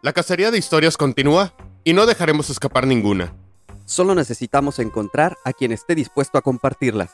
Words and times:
La 0.00 0.12
cacería 0.12 0.52
de 0.52 0.58
historias 0.58 0.96
continúa 0.96 1.54
y 1.82 1.92
no 1.92 2.06
dejaremos 2.06 2.50
escapar 2.50 2.86
ninguna. 2.86 3.34
Solo 3.84 4.14
necesitamos 4.14 4.78
encontrar 4.78 5.36
a 5.44 5.52
quien 5.52 5.72
esté 5.72 5.96
dispuesto 5.96 6.38
a 6.38 6.42
compartirlas. 6.42 7.12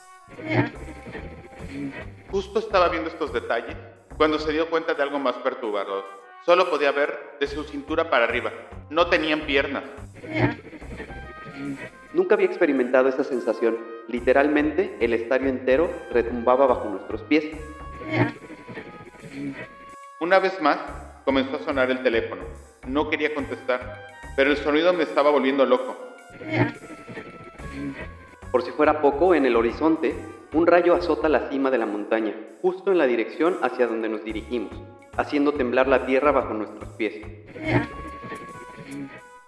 Justo 2.29 2.59
estaba 2.59 2.89
viendo 2.89 3.09
estos 3.09 3.33
detalles 3.33 3.75
cuando 4.17 4.37
se 4.37 4.51
dio 4.51 4.69
cuenta 4.69 4.93
de 4.93 5.01
algo 5.01 5.17
más 5.17 5.33
perturbador. 5.37 6.03
Solo 6.45 6.69
podía 6.69 6.91
ver 6.91 7.37
de 7.39 7.47
su 7.47 7.63
cintura 7.63 8.11
para 8.11 8.25
arriba. 8.25 8.51
No 8.91 9.07
tenían 9.07 9.47
piernas. 9.47 9.83
Nunca 12.13 12.35
había 12.35 12.45
experimentado 12.45 13.09
esa 13.09 13.23
sensación. 13.23 13.79
Literalmente, 14.07 14.95
el 14.99 15.13
estadio 15.13 15.49
entero 15.49 15.91
retumbaba 16.11 16.67
bajo 16.67 16.87
nuestros 16.87 17.23
pies. 17.23 17.45
Una 20.19 20.37
vez 20.37 20.61
más, 20.61 20.77
comenzó 21.25 21.55
a 21.55 21.63
sonar 21.63 21.89
el 21.89 22.03
teléfono. 22.03 22.43
No 22.87 23.09
quería 23.09 23.33
contestar, 23.33 24.05
pero 24.35 24.51
el 24.51 24.57
sonido 24.57 24.93
me 24.93 25.03
estaba 25.03 25.31
volviendo 25.31 25.65
loco. 25.65 25.97
Por 28.51 28.63
si 28.63 28.71
fuera 28.71 29.01
poco, 29.01 29.35
en 29.35 29.45
el 29.45 29.55
horizonte, 29.55 30.15
un 30.53 30.67
rayo 30.67 30.95
azota 30.95 31.27
la 31.27 31.49
cima 31.49 31.71
de 31.71 31.77
la 31.77 31.85
montaña, 31.85 32.33
justo 32.61 32.91
en 32.91 32.97
la 32.97 33.05
dirección 33.05 33.57
hacia 33.61 33.87
donde 33.87 34.07
nos 34.07 34.23
dirigimos, 34.23 34.71
haciendo 35.17 35.53
temblar 35.53 35.87
la 35.87 36.05
tierra 36.05 36.31
bajo 36.31 36.53
nuestros 36.53 36.89
pies. 36.91 37.15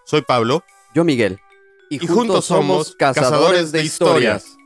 Soy 0.04 0.22
Pablo. 0.22 0.64
Yo 0.94 1.04
Miguel. 1.04 1.40
Y, 1.90 2.06
juntos, 2.06 2.46
somos 2.46 2.96
cazadores 2.96 3.72
de 3.72 3.84
historias. 3.84 4.57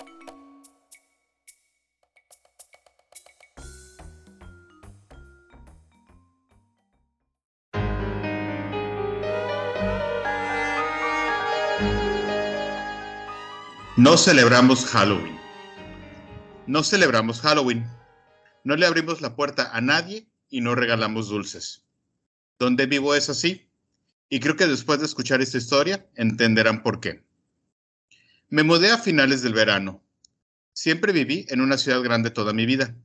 No 14.04 14.18
celebramos 14.18 14.88
Halloween. 14.88 15.38
No 16.66 16.82
celebramos 16.82 17.40
Halloween. 17.40 17.86
No 18.64 18.76
le 18.76 18.88
abrimos 18.88 19.22
la 19.22 19.36
puerta 19.36 19.70
a 19.78 19.80
nadie 19.80 20.28
y 20.50 20.62
no 20.62 20.74
regalamos 20.74 21.30
dulces. 21.30 21.86
Donde 22.58 22.88
vivo 22.88 23.14
es 23.14 23.30
así. 23.30 23.70
Y 24.28 24.40
creo 24.40 24.56
que 24.56 24.66
después 24.66 24.98
de 24.98 25.06
escuchar 25.06 25.40
esta 25.40 25.60
historia 25.60 26.10
entenderán 26.16 26.82
por 26.82 27.00
qué. 27.00 27.24
Me 28.50 28.64
mudé 28.64 28.90
a 28.90 28.98
finales 28.98 29.44
del 29.44 29.54
verano. 29.54 30.04
Siempre 30.74 31.14
viví 31.14 31.46
en 31.50 31.62
una 31.62 31.78
ciudad 31.78 32.02
grande 32.02 32.32
toda 32.32 32.54
mi 32.54 32.66
vida. 32.66 32.96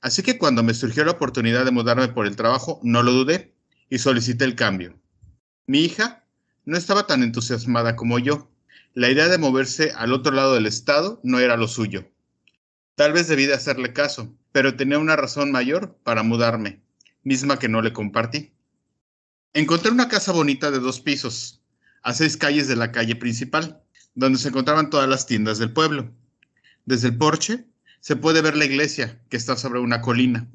Así 0.00 0.22
que 0.22 0.38
cuando 0.38 0.62
me 0.62 0.74
surgió 0.74 1.04
la 1.04 1.10
oportunidad 1.10 1.64
de 1.64 1.72
mudarme 1.72 2.06
por 2.06 2.24
el 2.24 2.36
trabajo, 2.36 2.78
no 2.84 3.02
lo 3.02 3.10
dudé 3.10 3.52
y 3.90 3.98
solicité 3.98 4.44
el 4.44 4.54
cambio. 4.54 4.96
Mi 5.66 5.80
hija 5.80 6.24
no 6.64 6.76
estaba 6.76 7.08
tan 7.08 7.24
entusiasmada 7.24 7.96
como 7.96 8.20
yo. 8.20 8.48
La 8.94 9.10
idea 9.10 9.28
de 9.28 9.38
moverse 9.38 9.92
al 9.96 10.12
otro 10.12 10.32
lado 10.32 10.54
del 10.54 10.66
estado 10.66 11.20
no 11.22 11.38
era 11.38 11.56
lo 11.56 11.68
suyo. 11.68 12.10
Tal 12.94 13.12
vez 13.12 13.28
debí 13.28 13.46
de 13.46 13.54
hacerle 13.54 13.92
caso, 13.92 14.34
pero 14.52 14.76
tenía 14.76 14.98
una 14.98 15.16
razón 15.16 15.52
mayor 15.52 15.98
para 16.02 16.22
mudarme, 16.22 16.80
misma 17.22 17.58
que 17.58 17.68
no 17.68 17.82
le 17.82 17.92
compartí. 17.92 18.52
Encontré 19.52 19.90
una 19.90 20.08
casa 20.08 20.32
bonita 20.32 20.70
de 20.70 20.78
dos 20.78 21.00
pisos, 21.00 21.60
a 22.02 22.14
seis 22.14 22.36
calles 22.36 22.68
de 22.68 22.76
la 22.76 22.92
calle 22.92 23.16
principal, 23.16 23.82
donde 24.14 24.38
se 24.38 24.48
encontraban 24.48 24.90
todas 24.90 25.08
las 25.08 25.26
tiendas 25.26 25.58
del 25.58 25.72
pueblo. 25.72 26.10
Desde 26.86 27.08
el 27.08 27.18
porche 27.18 27.66
se 28.00 28.16
puede 28.16 28.40
ver 28.40 28.56
la 28.56 28.64
iglesia, 28.64 29.20
que 29.28 29.36
está 29.36 29.56
sobre 29.56 29.80
una 29.80 30.00
colina. 30.00 30.48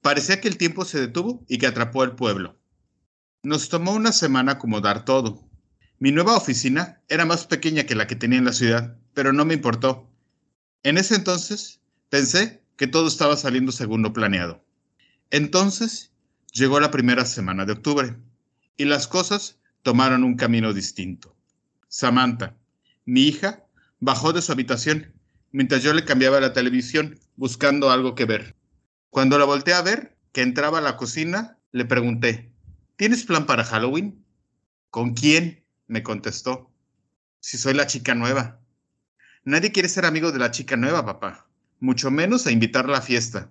Parecía 0.00 0.40
que 0.40 0.48
el 0.48 0.56
tiempo 0.56 0.84
se 0.84 1.00
detuvo 1.00 1.44
y 1.48 1.58
que 1.58 1.66
atrapó 1.66 2.02
al 2.02 2.16
pueblo. 2.16 2.56
Nos 3.42 3.68
tomó 3.68 3.92
una 3.92 4.12
semana 4.12 4.52
acomodar 4.52 5.04
todo. 5.04 5.42
Mi 6.02 6.10
nueva 6.10 6.36
oficina 6.36 7.00
era 7.06 7.24
más 7.24 7.46
pequeña 7.46 7.84
que 7.84 7.94
la 7.94 8.08
que 8.08 8.16
tenía 8.16 8.40
en 8.40 8.44
la 8.44 8.52
ciudad, 8.52 8.96
pero 9.14 9.32
no 9.32 9.44
me 9.44 9.54
importó. 9.54 10.10
En 10.82 10.98
ese 10.98 11.14
entonces 11.14 11.80
Pensé 12.12 12.62
que 12.76 12.86
todo 12.86 13.08
estaba 13.08 13.38
saliendo 13.38 13.72
según 13.72 14.02
lo 14.02 14.12
planeado. 14.12 14.62
Entonces 15.30 16.12
llegó 16.52 16.78
la 16.78 16.90
primera 16.90 17.24
semana 17.24 17.64
de 17.64 17.72
octubre 17.72 18.16
y 18.76 18.84
las 18.84 19.08
cosas 19.08 19.58
tomaron 19.82 20.22
un 20.22 20.36
camino 20.36 20.74
distinto. 20.74 21.34
Samantha, 21.88 22.54
mi 23.06 23.22
hija, 23.22 23.64
bajó 23.98 24.34
de 24.34 24.42
su 24.42 24.52
habitación 24.52 25.14
mientras 25.52 25.82
yo 25.82 25.94
le 25.94 26.04
cambiaba 26.04 26.38
la 26.38 26.52
televisión 26.52 27.18
buscando 27.36 27.90
algo 27.90 28.14
que 28.14 28.26
ver. 28.26 28.56
Cuando 29.08 29.38
la 29.38 29.46
volteé 29.46 29.72
a 29.72 29.80
ver, 29.80 30.18
que 30.32 30.42
entraba 30.42 30.78
a 30.78 30.82
la 30.82 30.98
cocina, 30.98 31.56
le 31.70 31.86
pregunté, 31.86 32.52
¿tienes 32.96 33.24
plan 33.24 33.46
para 33.46 33.64
Halloween? 33.64 34.22
¿Con 34.90 35.14
quién? 35.14 35.61
Me 35.92 36.02
contestó. 36.02 36.70
Si 37.38 37.56
soy 37.56 37.74
la 37.74 37.86
chica 37.86 38.14
nueva. 38.14 38.60
Nadie 39.44 39.70
quiere 39.70 39.88
ser 39.88 40.04
amigo 40.04 40.32
de 40.32 40.40
la 40.40 40.50
chica 40.50 40.76
nueva, 40.76 41.06
papá 41.06 41.46
mucho 41.82 42.12
menos 42.12 42.46
a 42.46 42.52
invitarla 42.52 42.98
a 42.98 43.02
fiesta. 43.02 43.50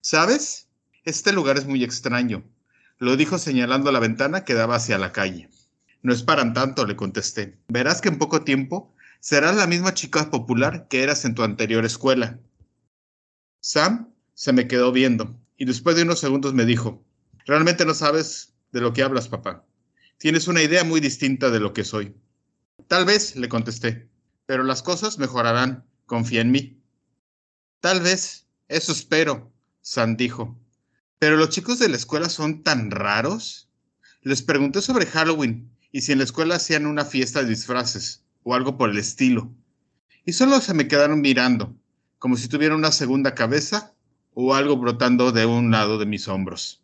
¿Sabes? 0.00 0.68
Este 1.04 1.32
lugar 1.32 1.58
es 1.58 1.66
muy 1.66 1.82
extraño, 1.82 2.44
lo 2.98 3.16
dijo 3.16 3.36
señalando 3.36 3.90
la 3.90 3.98
ventana 3.98 4.44
que 4.44 4.54
daba 4.54 4.76
hacia 4.76 4.96
la 4.96 5.12
calle. 5.12 5.50
No 6.00 6.12
es 6.12 6.22
para 6.22 6.52
tanto, 6.52 6.86
le 6.86 6.94
contesté. 6.94 7.58
Verás 7.68 8.00
que 8.00 8.08
en 8.08 8.18
poco 8.18 8.42
tiempo 8.42 8.94
serás 9.20 9.56
la 9.56 9.66
misma 9.66 9.92
chica 9.92 10.30
popular 10.30 10.86
que 10.88 11.02
eras 11.02 11.24
en 11.24 11.34
tu 11.34 11.42
anterior 11.42 11.84
escuela. 11.84 12.38
Sam 13.60 14.08
se 14.34 14.52
me 14.52 14.68
quedó 14.68 14.92
viendo 14.92 15.36
y 15.56 15.64
después 15.64 15.96
de 15.96 16.02
unos 16.02 16.20
segundos 16.20 16.54
me 16.54 16.64
dijo, 16.64 17.02
realmente 17.44 17.84
no 17.84 17.94
sabes 17.94 18.54
de 18.70 18.82
lo 18.82 18.92
que 18.92 19.02
hablas, 19.02 19.28
papá. 19.28 19.64
Tienes 20.18 20.48
una 20.48 20.62
idea 20.62 20.84
muy 20.84 21.00
distinta 21.00 21.50
de 21.50 21.60
lo 21.60 21.72
que 21.72 21.84
soy. 21.84 22.14
Tal 22.88 23.04
vez, 23.04 23.36
le 23.36 23.48
contesté, 23.48 24.08
pero 24.46 24.62
las 24.62 24.82
cosas 24.82 25.18
mejorarán. 25.18 25.84
Confía 26.06 26.42
en 26.42 26.50
mí. 26.50 26.82
Tal 27.80 28.00
vez, 28.00 28.46
eso 28.68 28.92
espero, 28.92 29.52
Sam 29.80 30.16
dijo. 30.16 30.58
Pero 31.18 31.36
los 31.36 31.48
chicos 31.48 31.78
de 31.78 31.88
la 31.88 31.96
escuela 31.96 32.28
son 32.28 32.62
tan 32.62 32.90
raros. 32.90 33.68
Les 34.22 34.42
pregunté 34.42 34.82
sobre 34.82 35.06
Halloween 35.06 35.70
y 35.92 36.02
si 36.02 36.12
en 36.12 36.18
la 36.18 36.24
escuela 36.24 36.56
hacían 36.56 36.86
una 36.86 37.04
fiesta 37.04 37.42
de 37.42 37.48
disfraces 37.48 38.24
o 38.42 38.54
algo 38.54 38.76
por 38.76 38.90
el 38.90 38.98
estilo. 38.98 39.50
Y 40.24 40.32
solo 40.32 40.60
se 40.60 40.74
me 40.74 40.88
quedaron 40.88 41.20
mirando, 41.20 41.74
como 42.18 42.36
si 42.36 42.48
tuviera 42.48 42.74
una 42.74 42.92
segunda 42.92 43.34
cabeza 43.34 43.94
o 44.34 44.54
algo 44.54 44.76
brotando 44.76 45.32
de 45.32 45.46
un 45.46 45.70
lado 45.70 45.98
de 45.98 46.06
mis 46.06 46.28
hombros. 46.28 46.82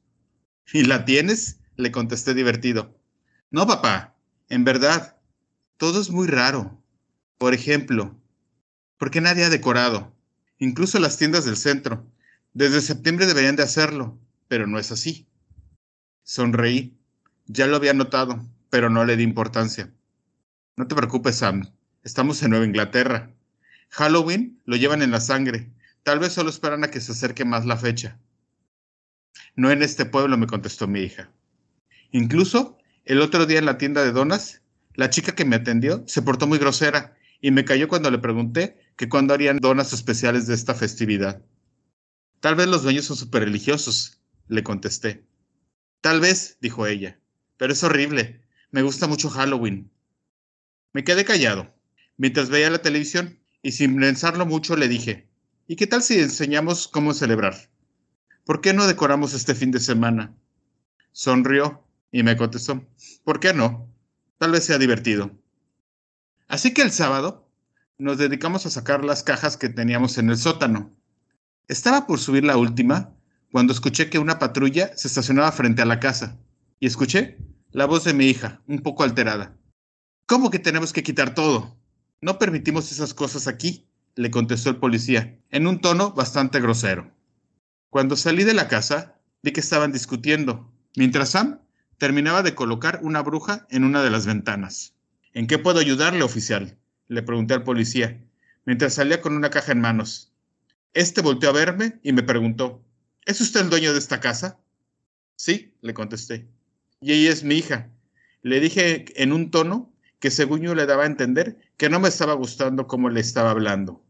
¿Y 0.72 0.84
la 0.84 1.04
tienes? 1.04 1.58
Le 1.76 1.90
contesté 1.90 2.34
divertido. 2.34 2.99
No, 3.50 3.66
papá, 3.66 4.14
en 4.48 4.64
verdad, 4.64 5.16
todo 5.76 6.00
es 6.00 6.10
muy 6.10 6.26
raro. 6.28 6.80
Por 7.38 7.54
ejemplo, 7.54 8.16
¿por 8.98 9.10
qué 9.10 9.20
nadie 9.20 9.44
ha 9.44 9.50
decorado? 9.50 10.12
incluso 10.60 11.00
las 11.00 11.16
tiendas 11.16 11.44
del 11.44 11.56
centro. 11.56 12.06
Desde 12.52 12.80
septiembre 12.80 13.26
deberían 13.26 13.56
de 13.56 13.64
hacerlo, 13.64 14.16
pero 14.46 14.66
no 14.66 14.78
es 14.78 14.92
así. 14.92 15.26
Sonreí. 16.22 16.96
Ya 17.46 17.66
lo 17.66 17.76
había 17.76 17.94
notado, 17.94 18.46
pero 18.68 18.90
no 18.90 19.04
le 19.04 19.16
di 19.16 19.24
importancia. 19.24 19.92
No 20.76 20.86
te 20.86 20.94
preocupes, 20.94 21.36
Sam. 21.36 21.72
Estamos 22.04 22.42
en 22.42 22.50
Nueva 22.50 22.66
Inglaterra. 22.66 23.32
Halloween 23.88 24.60
lo 24.66 24.76
llevan 24.76 25.02
en 25.02 25.10
la 25.10 25.20
sangre. 25.20 25.68
Tal 26.04 26.20
vez 26.20 26.32
solo 26.32 26.50
esperan 26.50 26.84
a 26.84 26.90
que 26.90 27.00
se 27.00 27.12
acerque 27.12 27.44
más 27.44 27.66
la 27.66 27.76
fecha. 27.76 28.18
No 29.56 29.70
en 29.70 29.82
este 29.82 30.04
pueblo, 30.04 30.38
me 30.38 30.46
contestó 30.46 30.86
mi 30.86 31.00
hija. 31.00 31.30
Incluso, 32.12 32.78
el 33.10 33.22
otro 33.22 33.44
día 33.44 33.58
en 33.58 33.66
la 33.66 33.76
tienda 33.76 34.04
de 34.04 34.12
donas, 34.12 34.62
la 34.94 35.10
chica 35.10 35.34
que 35.34 35.44
me 35.44 35.56
atendió 35.56 36.04
se 36.06 36.22
portó 36.22 36.46
muy 36.46 36.58
grosera 36.58 37.16
y 37.40 37.50
me 37.50 37.64
cayó 37.64 37.88
cuando 37.88 38.08
le 38.08 38.18
pregunté 38.18 38.78
que 38.94 39.08
cuándo 39.08 39.34
harían 39.34 39.58
donas 39.58 39.92
especiales 39.92 40.46
de 40.46 40.54
esta 40.54 40.76
festividad. 40.76 41.42
Tal 42.38 42.54
vez 42.54 42.68
los 42.68 42.84
dueños 42.84 43.06
son 43.06 43.16
súper 43.16 43.42
religiosos, 43.42 44.20
le 44.46 44.62
contesté. 44.62 45.24
Tal 46.00 46.20
vez, 46.20 46.58
dijo 46.60 46.86
ella, 46.86 47.18
pero 47.56 47.72
es 47.72 47.82
horrible. 47.82 48.42
Me 48.70 48.82
gusta 48.82 49.08
mucho 49.08 49.28
Halloween. 49.28 49.90
Me 50.92 51.02
quedé 51.02 51.24
callado, 51.24 51.74
mientras 52.16 52.48
veía 52.48 52.70
la 52.70 52.80
televisión, 52.80 53.40
y 53.60 53.72
sin 53.72 53.98
pensarlo 53.98 54.46
mucho 54.46 54.76
le 54.76 54.86
dije, 54.86 55.26
¿y 55.66 55.74
qué 55.74 55.88
tal 55.88 56.04
si 56.04 56.20
enseñamos 56.20 56.86
cómo 56.86 57.12
celebrar? 57.12 57.56
¿Por 58.44 58.60
qué 58.60 58.72
no 58.72 58.86
decoramos 58.86 59.34
este 59.34 59.56
fin 59.56 59.72
de 59.72 59.80
semana? 59.80 60.32
Sonrió 61.10 61.82
y 62.12 62.22
me 62.22 62.36
contestó, 62.36 62.84
¿por 63.24 63.40
qué 63.40 63.54
no? 63.54 63.88
Tal 64.38 64.52
vez 64.52 64.64
sea 64.64 64.78
divertido. 64.78 65.30
Así 66.48 66.74
que 66.74 66.82
el 66.82 66.90
sábado 66.90 67.48
nos 67.98 68.18
dedicamos 68.18 68.66
a 68.66 68.70
sacar 68.70 69.04
las 69.04 69.22
cajas 69.22 69.56
que 69.56 69.68
teníamos 69.68 70.18
en 70.18 70.30
el 70.30 70.36
sótano. 70.36 70.90
Estaba 71.68 72.06
por 72.06 72.18
subir 72.18 72.44
la 72.44 72.56
última 72.56 73.14
cuando 73.52 73.72
escuché 73.72 74.10
que 74.10 74.18
una 74.18 74.38
patrulla 74.38 74.96
se 74.96 75.08
estacionaba 75.08 75.52
frente 75.52 75.82
a 75.82 75.86
la 75.86 76.00
casa 76.00 76.38
y 76.78 76.86
escuché 76.86 77.38
la 77.70 77.86
voz 77.86 78.04
de 78.04 78.14
mi 78.14 78.26
hija, 78.26 78.62
un 78.66 78.80
poco 78.80 79.04
alterada. 79.04 79.56
¿Cómo 80.26 80.50
que 80.50 80.58
tenemos 80.58 80.92
que 80.92 81.02
quitar 81.02 81.34
todo? 81.34 81.76
No 82.20 82.38
permitimos 82.38 82.90
esas 82.90 83.14
cosas 83.14 83.46
aquí, 83.46 83.86
le 84.14 84.30
contestó 84.30 84.70
el 84.70 84.76
policía, 84.76 85.38
en 85.50 85.66
un 85.66 85.80
tono 85.80 86.12
bastante 86.12 86.60
grosero. 86.60 87.12
Cuando 87.90 88.16
salí 88.16 88.44
de 88.44 88.54
la 88.54 88.68
casa, 88.68 89.20
vi 89.42 89.52
que 89.52 89.60
estaban 89.60 89.92
discutiendo, 89.92 90.72
mientras 90.96 91.30
Sam 91.30 91.60
Terminaba 92.00 92.42
de 92.42 92.54
colocar 92.54 93.00
una 93.02 93.20
bruja 93.20 93.66
en 93.68 93.84
una 93.84 94.02
de 94.02 94.08
las 94.08 94.24
ventanas. 94.24 94.94
¿En 95.34 95.46
qué 95.46 95.58
puedo 95.58 95.80
ayudarle, 95.80 96.22
oficial? 96.22 96.78
Le 97.08 97.22
pregunté 97.22 97.52
al 97.52 97.62
policía, 97.62 98.24
mientras 98.64 98.94
salía 98.94 99.20
con 99.20 99.36
una 99.36 99.50
caja 99.50 99.72
en 99.72 99.82
manos. 99.82 100.32
Este 100.94 101.20
volteó 101.20 101.50
a 101.50 101.52
verme 101.52 102.00
y 102.02 102.14
me 102.14 102.22
preguntó, 102.22 102.82
¿Es 103.26 103.42
usted 103.42 103.60
el 103.60 103.68
dueño 103.68 103.92
de 103.92 103.98
esta 103.98 104.18
casa? 104.18 104.58
Sí, 105.36 105.74
le 105.82 105.92
contesté. 105.92 106.48
Y 107.02 107.12
ella 107.12 107.32
es 107.32 107.44
mi 107.44 107.56
hija. 107.56 107.90
Le 108.40 108.60
dije 108.60 109.04
en 109.22 109.34
un 109.34 109.50
tono 109.50 109.92
que 110.20 110.30
según 110.30 110.62
yo 110.62 110.74
le 110.74 110.86
daba 110.86 111.02
a 111.02 111.06
entender 111.06 111.58
que 111.76 111.90
no 111.90 112.00
me 112.00 112.08
estaba 112.08 112.32
gustando 112.32 112.86
cómo 112.86 113.10
le 113.10 113.20
estaba 113.20 113.50
hablando. 113.50 114.02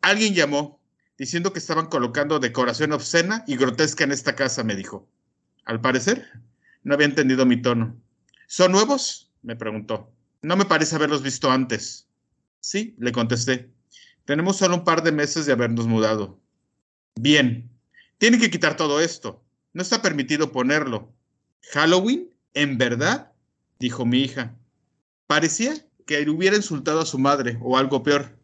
Alguien 0.00 0.32
llamó, 0.32 0.80
diciendo 1.18 1.52
que 1.52 1.58
estaban 1.58 1.86
colocando 1.86 2.38
decoración 2.38 2.92
obscena 2.92 3.42
y 3.48 3.56
grotesca 3.56 4.04
en 4.04 4.12
esta 4.12 4.36
casa, 4.36 4.62
me 4.62 4.76
dijo. 4.76 5.08
Al 5.64 5.80
parecer, 5.80 6.30
no 6.86 6.94
había 6.94 7.08
entendido 7.08 7.44
mi 7.44 7.60
tono. 7.60 8.00
¿Son 8.46 8.70
nuevos? 8.70 9.32
me 9.42 9.56
preguntó. 9.56 10.14
No 10.40 10.56
me 10.56 10.66
parece 10.66 10.94
haberlos 10.94 11.20
visto 11.20 11.50
antes. 11.50 12.06
Sí, 12.60 12.94
le 13.00 13.10
contesté. 13.10 13.72
Tenemos 14.24 14.58
solo 14.58 14.76
un 14.76 14.84
par 14.84 15.02
de 15.02 15.10
meses 15.10 15.46
de 15.46 15.52
habernos 15.52 15.88
mudado. 15.88 16.40
Bien, 17.16 17.76
tiene 18.18 18.38
que 18.38 18.52
quitar 18.52 18.76
todo 18.76 19.00
esto. 19.00 19.44
No 19.72 19.82
está 19.82 20.00
permitido 20.00 20.52
ponerlo. 20.52 21.12
¿Halloween? 21.72 22.30
¿En 22.54 22.78
verdad? 22.78 23.32
dijo 23.80 24.06
mi 24.06 24.20
hija. 24.20 24.54
Parecía 25.26 25.74
que 26.06 26.30
hubiera 26.30 26.54
insultado 26.54 27.00
a 27.00 27.06
su 27.06 27.18
madre 27.18 27.58
o 27.62 27.76
algo 27.76 28.04
peor. 28.04 28.38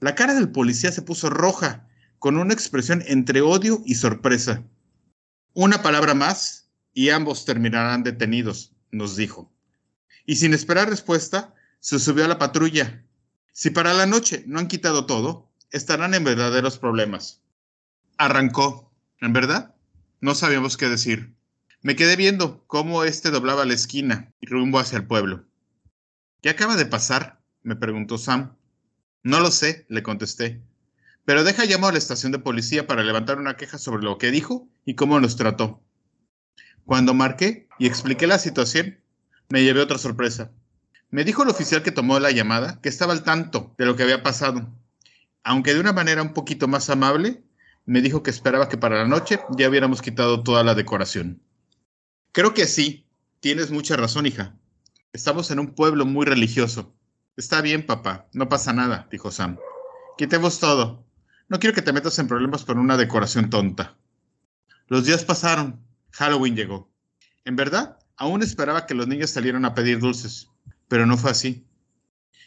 La 0.00 0.14
cara 0.14 0.32
del 0.32 0.50
policía 0.50 0.90
se 0.90 1.02
puso 1.02 1.28
roja, 1.28 1.86
con 2.18 2.38
una 2.38 2.54
expresión 2.54 3.04
entre 3.06 3.42
odio 3.42 3.82
y 3.84 3.96
sorpresa. 3.96 4.64
Una 5.52 5.82
palabra 5.82 6.14
más 6.14 6.63
y 6.94 7.10
ambos 7.10 7.44
terminarán 7.44 8.04
detenidos, 8.04 8.72
nos 8.90 9.16
dijo. 9.16 9.52
Y 10.24 10.36
sin 10.36 10.54
esperar 10.54 10.88
respuesta, 10.88 11.54
se 11.80 11.98
subió 11.98 12.24
a 12.24 12.28
la 12.28 12.38
patrulla. 12.38 13.04
Si 13.52 13.70
para 13.70 13.92
la 13.92 14.06
noche 14.06 14.44
no 14.46 14.58
han 14.58 14.68
quitado 14.68 15.04
todo, 15.04 15.50
estarán 15.70 16.14
en 16.14 16.24
verdaderos 16.24 16.78
problemas. 16.78 17.42
Arrancó. 18.16 18.90
¿En 19.20 19.32
verdad? 19.32 19.74
No 20.20 20.34
sabíamos 20.34 20.76
qué 20.76 20.88
decir. 20.88 21.34
Me 21.82 21.96
quedé 21.96 22.16
viendo 22.16 22.64
cómo 22.66 23.04
éste 23.04 23.30
doblaba 23.30 23.66
la 23.66 23.74
esquina 23.74 24.32
y 24.40 24.46
rumbo 24.46 24.78
hacia 24.78 24.96
el 24.96 25.06
pueblo. 25.06 25.44
¿Qué 26.40 26.48
acaba 26.48 26.76
de 26.76 26.86
pasar? 26.86 27.42
me 27.62 27.76
preguntó 27.76 28.16
Sam. 28.16 28.56
No 29.22 29.40
lo 29.40 29.50
sé, 29.50 29.84
le 29.88 30.02
contesté. 30.02 30.62
Pero 31.24 31.44
deja 31.44 31.64
llamo 31.64 31.88
a 31.88 31.92
la 31.92 31.98
estación 31.98 32.32
de 32.32 32.38
policía 32.38 32.86
para 32.86 33.02
levantar 33.02 33.38
una 33.38 33.56
queja 33.56 33.78
sobre 33.78 34.02
lo 34.02 34.18
que 34.18 34.30
dijo 34.30 34.68
y 34.84 34.94
cómo 34.94 35.20
nos 35.20 35.36
trató. 35.36 35.83
Cuando 36.86 37.14
marqué 37.14 37.68
y 37.78 37.86
expliqué 37.86 38.26
la 38.26 38.38
situación, 38.38 39.00
me 39.48 39.62
llevé 39.62 39.80
otra 39.80 39.98
sorpresa. 39.98 40.52
Me 41.10 41.24
dijo 41.24 41.42
el 41.42 41.48
oficial 41.48 41.82
que 41.82 41.92
tomó 41.92 42.18
la 42.18 42.30
llamada 42.30 42.80
que 42.80 42.88
estaba 42.88 43.12
al 43.12 43.22
tanto 43.22 43.74
de 43.78 43.86
lo 43.86 43.96
que 43.96 44.02
había 44.02 44.22
pasado. 44.22 44.68
Aunque 45.42 45.74
de 45.74 45.80
una 45.80 45.92
manera 45.92 46.22
un 46.22 46.32
poquito 46.32 46.68
más 46.68 46.90
amable, 46.90 47.42
me 47.86 48.00
dijo 48.00 48.22
que 48.22 48.30
esperaba 48.30 48.68
que 48.68 48.78
para 48.78 48.96
la 48.98 49.08
noche 49.08 49.40
ya 49.56 49.68
hubiéramos 49.68 50.02
quitado 50.02 50.42
toda 50.42 50.64
la 50.64 50.74
decoración. 50.74 51.42
Creo 52.32 52.54
que 52.54 52.66
sí, 52.66 53.06
tienes 53.40 53.70
mucha 53.70 53.96
razón, 53.96 54.26
hija, 54.26 54.56
Estamos 55.14 55.52
en 55.52 55.60
un 55.60 55.76
pueblo 55.76 56.06
muy 56.06 56.26
religioso. 56.26 56.92
Está 57.36 57.60
bien, 57.60 57.86
papá, 57.86 58.26
no 58.32 58.48
pasa 58.48 58.72
nada, 58.72 59.06
dijo 59.12 59.30
Sam. 59.30 59.58
Quitemos 60.18 60.58
todo. 60.58 61.06
No 61.48 61.60
quiero 61.60 61.72
que 61.72 61.82
te 61.82 61.92
metas 61.92 62.18
en 62.18 62.26
problemas 62.26 62.64
por 62.64 62.78
una 62.78 62.96
decoración 62.96 63.48
tonta. 63.48 63.96
Los 64.88 65.04
días 65.04 65.24
pasaron. 65.24 65.83
Halloween 66.14 66.54
llegó. 66.54 66.88
En 67.44 67.56
verdad, 67.56 67.98
aún 68.16 68.42
esperaba 68.42 68.86
que 68.86 68.94
los 68.94 69.08
niños 69.08 69.30
salieran 69.30 69.64
a 69.64 69.74
pedir 69.74 69.98
dulces, 69.98 70.48
pero 70.86 71.06
no 71.06 71.16
fue 71.16 71.32
así. 71.32 71.66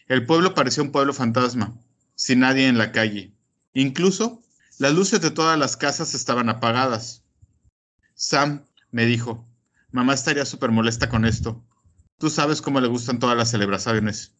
El 0.07 0.25
pueblo 0.25 0.53
parecía 0.53 0.83
un 0.83 0.93
pueblo 0.93 1.13
fantasma, 1.13 1.77
sin 2.15 2.39
nadie 2.39 2.67
en 2.67 2.77
la 2.77 2.93
calle. 2.93 3.33
Incluso 3.73 4.41
las 4.79 4.93
luces 4.93 5.19
de 5.19 5.31
todas 5.31 5.59
las 5.59 5.75
casas 5.75 6.15
estaban 6.15 6.47
apagadas. 6.47 7.23
Sam 8.15 8.65
me 8.91 9.05
dijo, 9.05 9.45
mamá 9.91 10.13
estaría 10.13 10.45
súper 10.45 10.71
molesta 10.71 11.09
con 11.09 11.25
esto. 11.25 11.61
Tú 12.17 12.29
sabes 12.29 12.61
cómo 12.61 12.79
le 12.79 12.87
gustan 12.87 13.19
todas 13.19 13.35
las 13.35 13.51
celebraciones. 13.51 14.33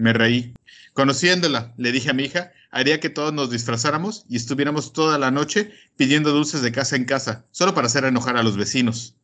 Me 0.00 0.14
reí. 0.14 0.54
Conociéndola, 0.94 1.74
le 1.76 1.92
dije 1.92 2.08
a 2.08 2.14
mi 2.14 2.24
hija, 2.24 2.52
haría 2.70 3.00
que 3.00 3.10
todos 3.10 3.34
nos 3.34 3.50
disfrazáramos 3.50 4.24
y 4.30 4.36
estuviéramos 4.36 4.94
toda 4.94 5.18
la 5.18 5.30
noche 5.30 5.72
pidiendo 5.96 6.32
dulces 6.32 6.62
de 6.62 6.72
casa 6.72 6.96
en 6.96 7.04
casa, 7.04 7.44
solo 7.50 7.74
para 7.74 7.86
hacer 7.86 8.04
enojar 8.04 8.38
a 8.38 8.42
los 8.42 8.56
vecinos. 8.56 9.14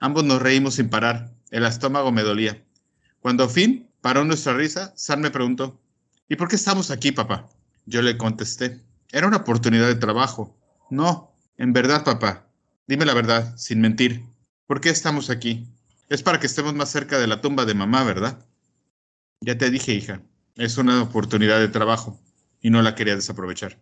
Ambos 0.00 0.24
nos 0.24 0.40
reímos 0.40 0.76
sin 0.76 0.88
parar. 0.88 1.34
El 1.50 1.66
estómago 1.66 2.10
me 2.10 2.22
dolía. 2.22 2.64
Cuando 3.20 3.44
a 3.44 3.48
fin 3.50 3.90
paró 4.00 4.24
nuestra 4.24 4.54
risa, 4.54 4.94
Sam 4.96 5.20
me 5.20 5.30
preguntó, 5.30 5.78
¿Y 6.26 6.36
por 6.36 6.48
qué 6.48 6.56
estamos 6.56 6.90
aquí, 6.90 7.12
papá? 7.12 7.50
Yo 7.84 8.00
le 8.00 8.16
contesté, 8.16 8.80
era 9.12 9.26
una 9.26 9.38
oportunidad 9.38 9.88
de 9.88 9.94
trabajo. 9.94 10.56
No, 10.88 11.34
en 11.58 11.74
verdad, 11.74 12.02
papá. 12.02 12.46
Dime 12.86 13.04
la 13.04 13.12
verdad, 13.12 13.54
sin 13.58 13.82
mentir. 13.82 14.24
¿Por 14.66 14.80
qué 14.80 14.88
estamos 14.88 15.28
aquí? 15.28 15.66
Es 16.08 16.22
para 16.22 16.40
que 16.40 16.46
estemos 16.46 16.74
más 16.74 16.90
cerca 16.90 17.18
de 17.18 17.26
la 17.26 17.42
tumba 17.42 17.66
de 17.66 17.74
mamá, 17.74 18.04
¿verdad? 18.04 18.47
Ya 19.40 19.56
te 19.56 19.70
dije, 19.70 19.94
hija, 19.94 20.22
es 20.56 20.78
una 20.78 21.02
oportunidad 21.02 21.58
de 21.60 21.68
trabajo 21.68 22.20
y 22.60 22.70
no 22.70 22.82
la 22.82 22.94
quería 22.94 23.16
desaprovechar. 23.16 23.80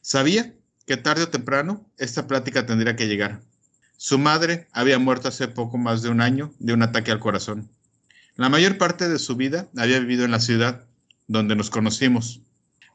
Sabía 0.00 0.54
que 0.86 0.96
tarde 0.96 1.24
o 1.24 1.28
temprano 1.28 1.90
esta 1.98 2.26
plática 2.26 2.66
tendría 2.66 2.96
que 2.96 3.06
llegar. 3.06 3.42
Su 3.96 4.18
madre 4.18 4.68
había 4.72 4.98
muerto 4.98 5.28
hace 5.28 5.46
poco 5.48 5.78
más 5.78 6.02
de 6.02 6.08
un 6.08 6.20
año 6.20 6.52
de 6.58 6.72
un 6.72 6.82
ataque 6.82 7.12
al 7.12 7.20
corazón. 7.20 7.70
La 8.36 8.48
mayor 8.48 8.78
parte 8.78 9.08
de 9.08 9.18
su 9.18 9.36
vida 9.36 9.68
había 9.76 10.00
vivido 10.00 10.24
en 10.24 10.30
la 10.30 10.40
ciudad 10.40 10.86
donde 11.28 11.54
nos 11.54 11.70
conocimos, 11.70 12.40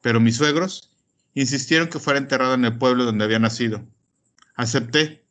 pero 0.02 0.20
mis 0.20 0.36
suegros 0.36 0.92
insistieron 1.34 1.88
que 1.88 2.00
fuera 2.00 2.20
enterrada 2.20 2.56
en 2.56 2.66
el 2.66 2.78
pueblo 2.78 3.06
donde 3.06 3.24
había 3.24 3.40
nacido. 3.40 3.88
Acepté, 4.56 5.24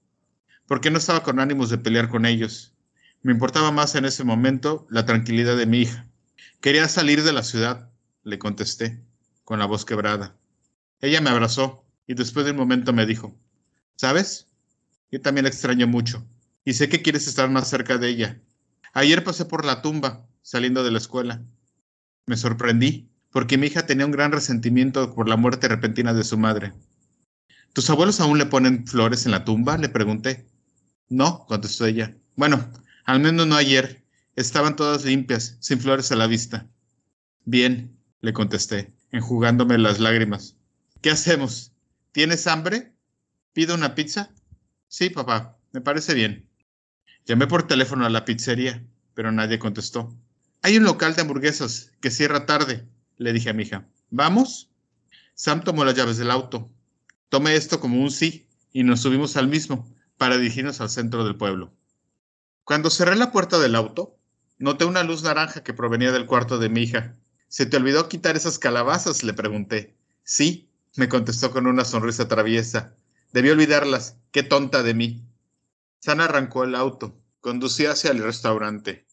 porque 0.66 0.90
no 0.90 0.98
estaba 0.98 1.22
con 1.22 1.40
ánimos 1.40 1.70
de 1.70 1.78
pelear 1.78 2.08
con 2.08 2.24
ellos 2.24 2.76
me 3.26 3.32
importaba 3.32 3.72
más 3.72 3.96
en 3.96 4.04
ese 4.04 4.22
momento 4.22 4.86
la 4.88 5.04
tranquilidad 5.04 5.56
de 5.56 5.66
mi 5.66 5.80
hija. 5.80 6.06
Quería 6.60 6.88
salir 6.88 7.22
de 7.22 7.32
la 7.32 7.42
ciudad, 7.42 7.90
le 8.22 8.38
contesté, 8.38 9.02
con 9.44 9.58
la 9.58 9.66
voz 9.66 9.84
quebrada. 9.84 10.36
Ella 11.00 11.20
me 11.20 11.30
abrazó 11.30 11.84
y 12.06 12.14
después 12.14 12.44
de 12.44 12.52
un 12.52 12.56
momento 12.56 12.92
me 12.92 13.06
dijo, 13.06 13.36
¿sabes? 13.96 14.48
Yo 15.10 15.20
también 15.20 15.44
la 15.44 15.50
extraño 15.50 15.86
mucho 15.86 16.26
y 16.64 16.74
sé 16.74 16.88
que 16.88 17.02
quieres 17.02 17.26
estar 17.28 17.48
más 17.48 17.68
cerca 17.68 17.98
de 17.98 18.08
ella. 18.08 18.40
Ayer 18.92 19.22
pasé 19.22 19.44
por 19.44 19.64
la 19.64 19.82
tumba, 19.82 20.26
saliendo 20.42 20.82
de 20.82 20.90
la 20.90 20.98
escuela. 20.98 21.42
Me 22.26 22.36
sorprendí, 22.36 23.08
porque 23.30 23.58
mi 23.58 23.66
hija 23.66 23.86
tenía 23.86 24.06
un 24.06 24.12
gran 24.12 24.32
resentimiento 24.32 25.14
por 25.14 25.28
la 25.28 25.36
muerte 25.36 25.68
repentina 25.68 26.14
de 26.14 26.24
su 26.24 26.38
madre. 26.38 26.72
¿Tus 27.72 27.90
abuelos 27.90 28.20
aún 28.20 28.38
le 28.38 28.46
ponen 28.46 28.86
flores 28.86 29.26
en 29.26 29.32
la 29.32 29.44
tumba? 29.44 29.76
le 29.76 29.90
pregunté. 29.90 30.46
No, 31.08 31.44
contestó 31.46 31.86
ella. 31.86 32.16
Bueno, 32.34 32.72
al 33.04 33.20
menos 33.20 33.46
no 33.46 33.54
ayer. 33.54 34.05
Estaban 34.36 34.76
todas 34.76 35.06
limpias, 35.06 35.56
sin 35.60 35.80
flores 35.80 36.12
a 36.12 36.16
la 36.16 36.26
vista. 36.26 36.68
Bien, 37.46 37.98
le 38.20 38.34
contesté, 38.34 38.92
enjugándome 39.10 39.78
las 39.78 39.98
lágrimas. 39.98 40.56
¿Qué 41.00 41.10
hacemos? 41.10 41.72
¿Tienes 42.12 42.46
hambre? 42.46 42.92
¿Pido 43.54 43.74
una 43.74 43.94
pizza? 43.94 44.30
Sí, 44.88 45.08
papá, 45.08 45.56
me 45.72 45.80
parece 45.80 46.12
bien. 46.12 46.46
Llamé 47.24 47.46
por 47.46 47.66
teléfono 47.66 48.04
a 48.04 48.10
la 48.10 48.26
pizzería, 48.26 48.84
pero 49.14 49.32
nadie 49.32 49.58
contestó. 49.58 50.14
Hay 50.60 50.76
un 50.76 50.84
local 50.84 51.14
de 51.14 51.22
hamburguesas 51.22 51.92
que 52.02 52.10
cierra 52.10 52.44
tarde, 52.44 52.86
le 53.16 53.32
dije 53.32 53.48
a 53.48 53.54
mi 53.54 53.62
hija. 53.62 53.88
¿Vamos? 54.10 54.70
Sam 55.34 55.64
tomó 55.64 55.82
las 55.86 55.94
llaves 55.94 56.18
del 56.18 56.30
auto. 56.30 56.70
Tomé 57.30 57.54
esto 57.56 57.80
como 57.80 58.02
un 58.02 58.10
sí 58.10 58.46
y 58.70 58.84
nos 58.84 59.00
subimos 59.00 59.38
al 59.38 59.48
mismo 59.48 59.90
para 60.18 60.36
dirigirnos 60.36 60.82
al 60.82 60.90
centro 60.90 61.24
del 61.24 61.36
pueblo. 61.36 61.72
Cuando 62.64 62.90
cerré 62.90 63.16
la 63.16 63.32
puerta 63.32 63.58
del 63.58 63.74
auto, 63.76 64.15
noté 64.58 64.84
una 64.84 65.02
luz 65.02 65.22
naranja 65.22 65.62
que 65.62 65.74
provenía 65.74 66.12
del 66.12 66.26
cuarto 66.26 66.58
de 66.58 66.68
mi 66.68 66.82
hija. 66.82 67.16
¿Se 67.48 67.66
te 67.66 67.76
olvidó 67.76 68.08
quitar 68.08 68.36
esas 68.36 68.58
calabazas? 68.58 69.22
le 69.22 69.34
pregunté. 69.34 69.96
Sí, 70.24 70.70
me 70.96 71.08
contestó 71.08 71.50
con 71.50 71.66
una 71.66 71.84
sonrisa 71.84 72.28
traviesa. 72.28 72.94
Debí 73.32 73.50
olvidarlas. 73.50 74.16
Qué 74.30 74.42
tonta 74.42 74.82
de 74.82 74.94
mí. 74.94 75.24
San 76.00 76.20
arrancó 76.20 76.64
el 76.64 76.74
auto. 76.74 77.20
Conducía 77.40 77.92
hacia 77.92 78.10
el 78.10 78.22
restaurante. 78.22 79.06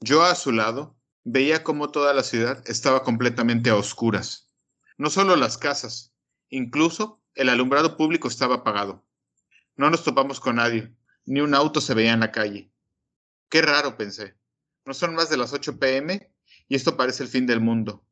Yo 0.00 0.24
a 0.24 0.34
su 0.34 0.52
lado 0.52 0.96
veía 1.24 1.62
cómo 1.62 1.90
toda 1.90 2.14
la 2.14 2.22
ciudad 2.22 2.62
estaba 2.66 3.02
completamente 3.02 3.70
a 3.70 3.76
oscuras. 3.76 4.48
No 4.96 5.10
solo 5.10 5.36
las 5.36 5.58
casas, 5.58 6.14
incluso 6.48 7.20
el 7.34 7.48
alumbrado 7.48 7.96
público 7.96 8.28
estaba 8.28 8.56
apagado. 8.56 9.04
No 9.76 9.90
nos 9.90 10.02
topamos 10.02 10.40
con 10.40 10.56
nadie, 10.56 10.92
ni 11.24 11.40
un 11.40 11.54
auto 11.54 11.80
se 11.80 11.94
veía 11.94 12.12
en 12.12 12.20
la 12.20 12.32
calle. 12.32 12.72
Qué 13.48 13.62
raro, 13.62 13.96
pensé. 13.96 14.37
No 14.88 14.94
son 14.94 15.14
más 15.14 15.28
de 15.28 15.36
las 15.36 15.52
8 15.52 15.78
pm 15.78 16.32
y 16.66 16.74
esto 16.74 16.96
parece 16.96 17.22
el 17.22 17.28
fin 17.28 17.46
del 17.46 17.60
mundo. 17.60 18.06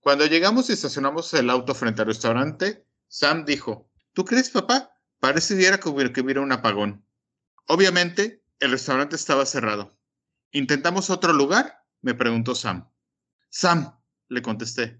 Cuando 0.00 0.24
llegamos 0.24 0.70
y 0.70 0.72
estacionamos 0.72 1.34
el 1.34 1.50
auto 1.50 1.74
frente 1.74 2.00
al 2.00 2.08
restaurante, 2.08 2.86
Sam 3.06 3.44
dijo, 3.44 3.90
¿Tú 4.14 4.24
crees, 4.24 4.48
papá? 4.48 4.98
Parece 5.20 5.54
que 5.78 6.12
que 6.14 6.20
hubiera 6.22 6.40
un 6.40 6.52
apagón. 6.52 7.04
Obviamente, 7.66 8.42
El 8.60 8.70
restaurante 8.70 9.14
estaba 9.14 9.44
cerrado. 9.44 9.94
¿Intentamos 10.52 11.10
otro 11.10 11.34
lugar? 11.34 11.84
me 12.00 12.14
preguntó 12.14 12.54
Sam. 12.54 12.90
Sam, 13.50 14.00
le 14.28 14.40
contesté, 14.40 14.98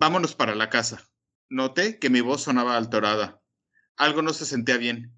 vámonos 0.00 0.34
para 0.34 0.56
la 0.56 0.70
casa. 0.70 1.08
Noté 1.48 2.00
que 2.00 2.10
mi 2.10 2.20
voz 2.20 2.42
sonaba 2.42 2.76
alterada. 2.76 3.40
Algo 3.96 4.22
no 4.22 4.32
se 4.32 4.44
sentía 4.44 4.76
bien, 4.76 5.16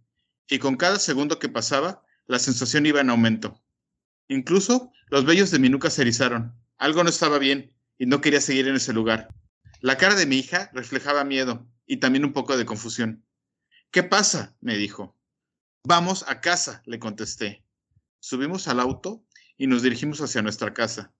y 0.49 0.59
con 0.59 0.76
cada 0.76 0.99
segundo 0.99 1.38
que 1.38 1.49
pasaba, 1.49 2.04
la 2.26 2.38
sensación 2.38 2.85
iba 2.85 3.00
en 3.00 3.09
aumento. 3.09 3.59
Incluso 4.30 4.92
los 5.08 5.25
vellos 5.25 5.50
de 5.50 5.58
mi 5.58 5.68
nuca 5.68 5.90
se 5.90 6.02
erizaron. 6.02 6.54
Algo 6.78 7.02
no 7.02 7.10
estaba 7.10 7.40
bien, 7.40 7.75
y 7.99 8.06
no 8.06 8.20
quería 8.20 8.40
seguir 8.40 8.68
en 8.68 8.76
ese 8.76 8.92
lugar. 8.92 9.34
La 9.80 9.99
cara 9.99 10.14
de 10.14 10.25
mi 10.25 10.37
hija 10.38 10.70
reflejaba 10.72 11.25
miedo 11.25 11.68
y 11.84 11.96
también 11.96 12.25
un 12.25 12.32
poco 12.32 12.56
de 12.56 12.64
confusión. 12.64 13.26
¿Qué 13.90 14.04
pasa? 14.04 14.56
me 14.60 14.76
dijo. 14.76 15.18
Vamos 15.82 16.25
a 16.28 16.40
casa, 16.40 16.80
le 16.87 17.00
contesté. 17.00 17.64
Subimos 18.20 18.68
al 18.68 18.78
auto 18.78 19.26
y 19.58 19.66
nos 19.66 19.82
dirigimos 19.82 20.20
hacia 20.20 20.42
nuestra 20.42 20.75
casa. 20.75 21.12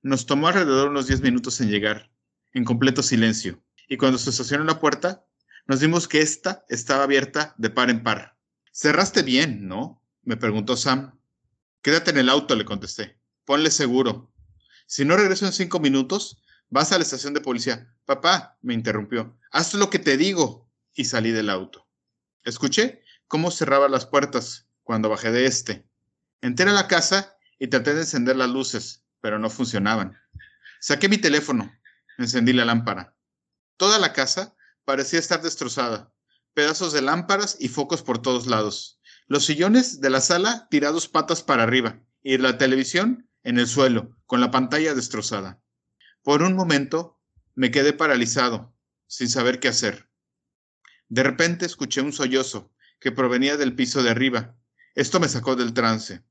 Nos 0.00 0.26
tomó 0.26 0.46
alrededor 0.46 0.90
unos 0.90 1.08
diez 1.08 1.20
minutos 1.20 1.60
en 1.60 1.68
llegar, 1.68 2.12
en 2.52 2.64
completo 2.64 3.02
silencio, 3.02 3.60
y 3.88 3.96
cuando 3.96 4.18
se 4.18 4.30
estacionó 4.30 4.62
la 4.62 4.78
puerta, 4.78 5.26
nos 5.66 5.80
dimos 5.80 6.06
que 6.06 6.20
ésta 6.20 6.64
estaba 6.68 7.02
abierta 7.02 7.56
de 7.58 7.70
par 7.70 7.90
en 7.90 8.04
par. 8.04 8.36
Cerraste 8.70 9.22
bien, 9.22 9.66
¿no? 9.66 10.00
me 10.22 10.36
preguntó 10.36 10.76
Sam. 10.76 11.18
Quédate 11.82 12.12
en 12.12 12.18
el 12.18 12.28
auto, 12.28 12.54
le 12.54 12.64
contesté. 12.64 13.18
Ponle 13.44 13.70
seguro. 13.70 14.32
Si 14.86 15.04
no 15.04 15.16
regreso 15.16 15.46
en 15.46 15.52
cinco 15.52 15.80
minutos, 15.80 16.40
vas 16.68 16.92
a 16.92 16.96
la 16.96 17.02
estación 17.02 17.34
de 17.34 17.40
policía. 17.40 17.92
Papá, 18.04 18.56
me 18.62 18.72
interrumpió. 18.72 19.36
Haz 19.50 19.74
lo 19.74 19.90
que 19.90 19.98
te 19.98 20.16
digo. 20.16 20.70
Y 20.94 21.06
salí 21.06 21.32
del 21.32 21.50
auto. 21.50 21.88
Escuché 22.44 23.02
cómo 23.26 23.50
cerraba 23.50 23.88
las 23.88 24.06
puertas 24.06 24.68
cuando 24.82 25.08
bajé 25.08 25.32
de 25.32 25.46
este. 25.46 25.88
Entré 26.40 26.68
a 26.70 26.72
la 26.72 26.86
casa 26.86 27.36
y 27.58 27.68
traté 27.68 27.94
de 27.94 28.00
encender 28.00 28.36
las 28.36 28.50
luces, 28.50 29.04
pero 29.20 29.38
no 29.38 29.50
funcionaban. 29.50 30.18
Saqué 30.80 31.08
mi 31.08 31.18
teléfono, 31.18 31.72
encendí 32.18 32.52
la 32.52 32.64
lámpara. 32.64 33.16
Toda 33.76 33.98
la 33.98 34.12
casa 34.12 34.54
parecía 34.84 35.18
estar 35.18 35.40
destrozada, 35.40 36.12
pedazos 36.54 36.92
de 36.92 37.02
lámparas 37.02 37.56
y 37.58 37.68
focos 37.68 38.02
por 38.02 38.20
todos 38.20 38.46
lados. 38.46 39.00
Los 39.32 39.46
sillones 39.46 40.02
de 40.02 40.10
la 40.10 40.20
sala 40.20 40.68
tirados 40.68 41.08
patas 41.08 41.42
para 41.42 41.62
arriba 41.62 41.98
y 42.22 42.36
la 42.36 42.58
televisión 42.58 43.30
en 43.44 43.58
el 43.58 43.66
suelo, 43.66 44.14
con 44.26 44.42
la 44.42 44.50
pantalla 44.50 44.92
destrozada. 44.92 45.58
Por 46.22 46.42
un 46.42 46.54
momento 46.54 47.18
me 47.54 47.70
quedé 47.70 47.94
paralizado, 47.94 48.76
sin 49.06 49.30
saber 49.30 49.58
qué 49.58 49.68
hacer. 49.68 50.10
De 51.08 51.22
repente 51.22 51.64
escuché 51.64 52.02
un 52.02 52.12
sollozo 52.12 52.74
que 53.00 53.10
provenía 53.10 53.56
del 53.56 53.74
piso 53.74 54.02
de 54.02 54.10
arriba. 54.10 54.54
Esto 54.94 55.18
me 55.18 55.30
sacó 55.30 55.56
del 55.56 55.72
trance. 55.72 56.22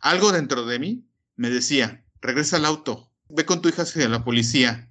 Algo 0.00 0.30
dentro 0.30 0.64
de 0.66 0.78
mí 0.78 1.10
me 1.34 1.50
decía, 1.50 2.06
regresa 2.20 2.58
al 2.58 2.64
auto, 2.64 3.12
ve 3.28 3.44
con 3.44 3.60
tu 3.60 3.70
hija 3.70 3.82
hacia 3.82 4.08
la 4.08 4.22
policía. 4.22 4.88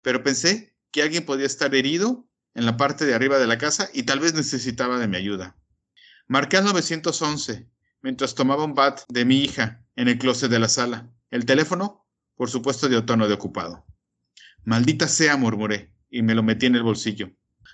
Pero 0.00 0.22
pensé 0.22 0.74
que 0.92 1.02
alguien 1.02 1.26
podía 1.26 1.44
estar 1.44 1.74
herido 1.74 2.26
en 2.54 2.64
la 2.64 2.78
parte 2.78 3.04
de 3.04 3.12
arriba 3.12 3.38
de 3.38 3.48
la 3.48 3.58
casa 3.58 3.90
y 3.92 4.04
tal 4.04 4.20
vez 4.20 4.32
necesitaba 4.32 4.98
de 4.98 5.08
mi 5.08 5.18
ayuda. 5.18 5.58
Marqué 6.26 6.56
al 6.56 6.64
911 6.64 7.68
mientras 8.02 8.34
tomaba 8.34 8.64
un 8.64 8.74
bat 8.74 9.00
de 9.08 9.24
mi 9.24 9.42
hija 9.42 9.84
en 9.96 10.08
el 10.08 10.18
closet 10.18 10.50
de 10.50 10.58
la 10.58 10.68
sala. 10.68 11.10
El 11.30 11.44
teléfono, 11.44 12.06
por 12.36 12.50
supuesto, 12.50 12.88
dio 12.88 13.04
tono 13.04 13.28
de 13.28 13.34
ocupado. 13.34 13.86
Maldita 14.64 15.08
sea, 15.08 15.36
murmuré, 15.36 15.92
y 16.10 16.22
me 16.22 16.34
lo 16.34 16.42
metí 16.42 16.66
en 16.66 16.76
el 16.76 16.82
bolsillo. 16.82 17.30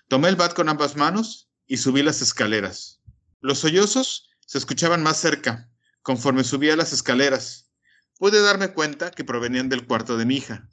Tomé 0.09 0.29
el 0.29 0.37
bat 0.37 0.55
con 0.55 0.69
ambas 0.69 0.97
manos 0.97 1.51
y 1.67 1.77
subí 1.77 2.03
las 2.03 2.23
escaleras. 2.23 3.01
Los 3.41 3.61
sollozos 3.61 4.31
se 4.47 4.59
escuchaban 4.59 5.03
más 5.03 5.17
cerca, 5.17 5.71
conforme 6.03 6.45
subía 6.45 6.77
las 6.77 6.93
escaleras, 6.93 7.71
pude 8.19 8.43
darme 8.43 8.73
cuenta 8.73 9.11
que 9.11 9.25
provenían 9.25 9.69
del 9.69 9.87
cuarto 9.87 10.17
de 10.17 10.27
mi 10.27 10.37
hija. 10.37 10.69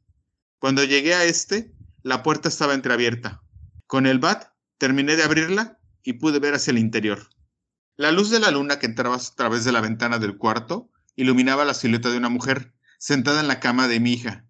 Cuando 0.59 0.83
llegué 0.83 1.13
a 1.13 1.23
este, 1.23 1.73
la 2.01 2.23
puerta 2.23 2.49
estaba 2.49 2.73
entreabierta. 2.73 3.43
Con 3.85 4.05
el 4.05 4.19
bat, 4.19 4.51
terminé 4.77 5.15
de 5.15 5.23
abrirla 5.23 5.79
y 6.03 6.13
pude 6.13 6.39
ver 6.39 6.55
hacia 6.55 6.71
el 6.71 6.77
interior. 6.79 7.29
La 7.97 8.11
luz 8.11 8.29
de 8.29 8.39
la 8.39 8.51
luna 8.51 8.77
que 8.77 8.85
entraba 8.85 9.15
a 9.15 9.35
través 9.35 9.65
de 9.65 9.71
la 9.71 9.81
ventana 9.81 10.19
del 10.19 10.37
cuarto 10.37 10.91
iluminaba 11.15 11.65
la 11.65 11.73
silueta 11.73 12.11
de 12.11 12.17
una 12.17 12.29
mujer 12.29 12.75
sentada 12.99 13.39
en 13.39 13.47
la 13.47 13.59
cama 13.59 13.87
de 13.87 13.99
mi 13.99 14.13
hija. 14.13 14.45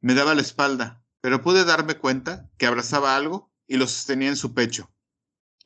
Me 0.00 0.14
daba 0.14 0.34
la 0.34 0.40
espalda, 0.40 1.04
pero 1.20 1.42
pude 1.42 1.66
darme 1.66 1.98
cuenta 1.98 2.50
que 2.56 2.64
abrazaba 2.64 3.14
algo 3.14 3.52
y 3.66 3.76
lo 3.76 3.86
sostenía 3.86 4.30
en 4.30 4.36
su 4.36 4.54
pecho. 4.54 4.90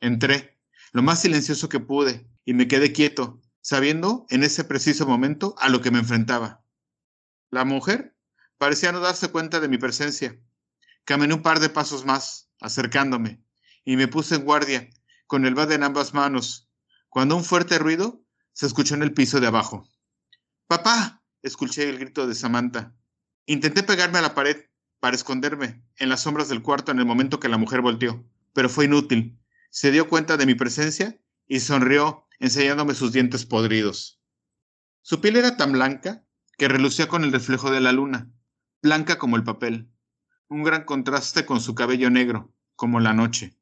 Entré, 0.01 0.59
lo 0.91 1.03
más 1.03 1.21
silencioso 1.21 1.69
que 1.69 1.79
pude, 1.79 2.29
y 2.43 2.53
me 2.53 2.67
quedé 2.67 2.91
quieto, 2.91 3.41
sabiendo 3.61 4.25
en 4.27 4.43
ese 4.43 4.65
preciso 4.65 5.07
momento 5.07 5.55
a 5.57 5.69
lo 5.69 5.79
que 5.79 5.91
me 5.91 5.99
enfrentaba. 5.99 6.65
La 7.49 7.63
mujer 7.63 8.13
parecía 8.57 8.91
no 8.91 8.99
darse 8.99 9.29
cuenta 9.29 9.61
de 9.61 9.69
mi 9.69 9.77
presencia. 9.77 10.37
Caminé 11.05 11.33
un 11.33 11.43
par 11.43 11.61
de 11.61 11.69
pasos 11.69 12.03
más, 12.03 12.51
acercándome, 12.59 13.41
y 13.85 13.95
me 13.95 14.09
puse 14.09 14.35
en 14.35 14.43
guardia, 14.43 14.89
con 15.27 15.45
el 15.45 15.55
bat 15.55 15.71
en 15.71 15.83
ambas 15.83 16.13
manos, 16.13 16.67
cuando 17.11 17.35
un 17.35 17.43
fuerte 17.43 17.77
ruido 17.77 18.25
se 18.53 18.65
escuchó 18.65 18.95
en 18.95 19.03
el 19.03 19.13
piso 19.13 19.41
de 19.41 19.47
abajo. 19.47 19.85
¡Papá! 20.67 21.21
escuché 21.41 21.89
el 21.89 21.99
grito 21.99 22.25
de 22.25 22.33
Samantha. 22.33 22.95
Intenté 23.45 23.83
pegarme 23.83 24.19
a 24.19 24.21
la 24.21 24.33
pared 24.33 24.67
para 25.01 25.17
esconderme 25.17 25.83
en 25.97 26.07
las 26.07 26.21
sombras 26.21 26.47
del 26.47 26.61
cuarto 26.61 26.89
en 26.89 26.99
el 26.99 27.05
momento 27.05 27.41
que 27.41 27.49
la 27.49 27.57
mujer 27.57 27.81
volteó, 27.81 28.25
pero 28.53 28.69
fue 28.69 28.85
inútil. 28.85 29.37
Se 29.69 29.91
dio 29.91 30.07
cuenta 30.07 30.37
de 30.37 30.45
mi 30.45 30.55
presencia 30.55 31.19
y 31.47 31.59
sonrió, 31.59 32.29
enseñándome 32.39 32.95
sus 32.95 33.11
dientes 33.11 33.45
podridos. 33.45 34.21
Su 35.01 35.19
piel 35.19 35.35
era 35.35 35.57
tan 35.57 35.73
blanca 35.73 36.25
que 36.57 36.69
relucía 36.69 37.09
con 37.09 37.25
el 37.25 37.33
reflejo 37.33 37.71
de 37.71 37.81
la 37.81 37.91
luna, 37.91 38.31
blanca 38.81 39.17
como 39.17 39.35
el 39.35 39.43
papel, 39.43 39.91
un 40.47 40.63
gran 40.63 40.85
contraste 40.85 41.45
con 41.45 41.59
su 41.59 41.75
cabello 41.75 42.09
negro, 42.09 42.55
como 42.77 43.01
la 43.01 43.13
noche. 43.13 43.59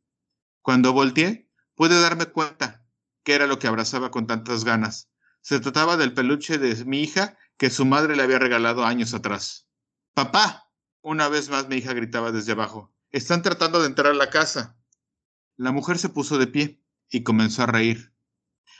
Cuando 0.61 0.93
volteé, 0.93 1.49
pude 1.73 1.99
darme 1.99 2.27
cuenta 2.27 2.85
que 3.23 3.33
era 3.33 3.47
lo 3.47 3.59
que 3.59 3.67
abrazaba 3.67 4.11
con 4.11 4.27
tantas 4.27 4.63
ganas. 4.63 5.09
Se 5.41 5.59
trataba 5.59 5.97
del 5.97 6.13
peluche 6.13 6.57
de 6.57 6.85
mi 6.85 7.01
hija 7.01 7.37
que 7.57 7.69
su 7.69 7.85
madre 7.85 8.15
le 8.15 8.23
había 8.23 8.39
regalado 8.39 8.85
años 8.85 9.13
atrás. 9.13 9.67
¡Papá! 10.13 10.69
Una 11.01 11.29
vez 11.29 11.49
más 11.49 11.67
mi 11.67 11.77
hija 11.77 11.93
gritaba 11.93 12.31
desde 12.31 12.51
abajo. 12.51 12.93
Están 13.11 13.41
tratando 13.41 13.79
de 13.79 13.87
entrar 13.87 14.11
a 14.11 14.15
la 14.15 14.29
casa. 14.29 14.77
La 15.55 15.71
mujer 15.71 15.97
se 15.97 16.09
puso 16.09 16.37
de 16.37 16.47
pie 16.47 16.83
y 17.09 17.23
comenzó 17.23 17.63
a 17.63 17.67
reír. 17.67 18.13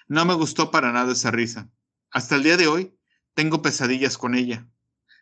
No 0.08 0.26
me 0.26 0.34
gustó 0.34 0.72
para 0.72 0.92
nada 0.92 1.14
esa 1.14 1.32
risa. 1.32 1.70
Hasta 2.12 2.36
el 2.36 2.44
día 2.44 2.58
de 2.58 2.68
hoy 2.68 2.98
tengo 3.34 3.62
pesadillas 3.62 4.18
con 4.18 4.36
ella. 4.36 4.70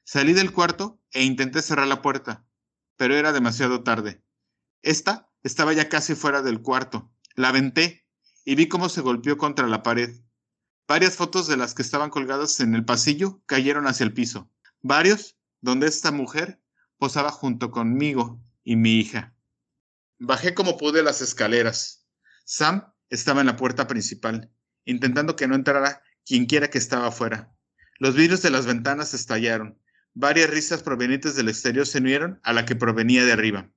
Salí 0.04 0.34
del 0.34 0.54
cuarto 0.54 1.02
e 1.12 1.24
intenté 1.24 1.62
cerrar 1.62 1.88
la 1.88 2.02
puerta, 2.02 2.48
pero 2.96 3.16
era 3.16 3.34
demasiado 3.34 3.84
tarde. 3.84 4.24
Esta 4.82 5.30
estaba 5.44 5.74
ya 5.74 5.90
casi 5.90 6.16
fuera 6.16 6.42
del 6.42 6.62
cuarto. 6.62 7.12
La 7.36 7.50
aventé 7.50 8.07
y 8.48 8.56
vi 8.56 8.70
cómo 8.70 8.88
se 8.88 9.02
golpeó 9.02 9.38
contra 9.38 9.68
la 9.68 9.84
pared. 9.84 10.22
Varias 10.88 11.18
fotos 11.18 11.48
de 11.48 11.58
las 11.58 11.74
que 11.74 11.82
estaban 11.82 12.10
colgadas 12.10 12.62
en 12.62 12.76
el 12.76 12.86
pasillo 12.86 13.42
cayeron 13.46 13.88
hacia 13.88 14.06
el 14.06 14.14
piso. 14.14 14.50
Varios 14.82 15.38
donde 15.60 15.88
esta 15.88 16.14
mujer 16.14 16.62
posaba 16.98 17.30
junto 17.30 17.72
conmigo 17.72 18.42
y 18.64 18.78
mi 18.78 19.02
hija. 19.02 19.36
Bajé 20.18 20.54
como 20.54 20.78
pude 20.78 21.04
las 21.04 21.22
escaleras. 21.22 22.08
Sam 22.46 22.94
estaba 23.10 23.42
en 23.42 23.48
la 23.48 23.58
puerta 23.58 23.86
principal, 23.86 24.50
intentando 24.86 25.36
que 25.36 25.50
no 25.50 25.56
entrara 25.56 26.02
quienquiera 26.26 26.70
que 26.70 26.78
estaba 26.78 27.08
afuera. 27.08 27.54
Los 28.00 28.16
vidrios 28.16 28.42
de 28.44 28.52
las 28.52 28.66
ventanas 28.66 29.14
estallaron. 29.14 29.78
Varias 30.14 30.50
risas 30.50 30.84
provenientes 30.84 31.36
del 31.36 31.50
exterior 31.50 31.86
se 31.86 31.98
unieron 31.98 32.40
a 32.44 32.54
la 32.54 32.64
que 32.64 32.78
provenía 32.78 33.26
de 33.26 33.34
arriba. 33.34 33.70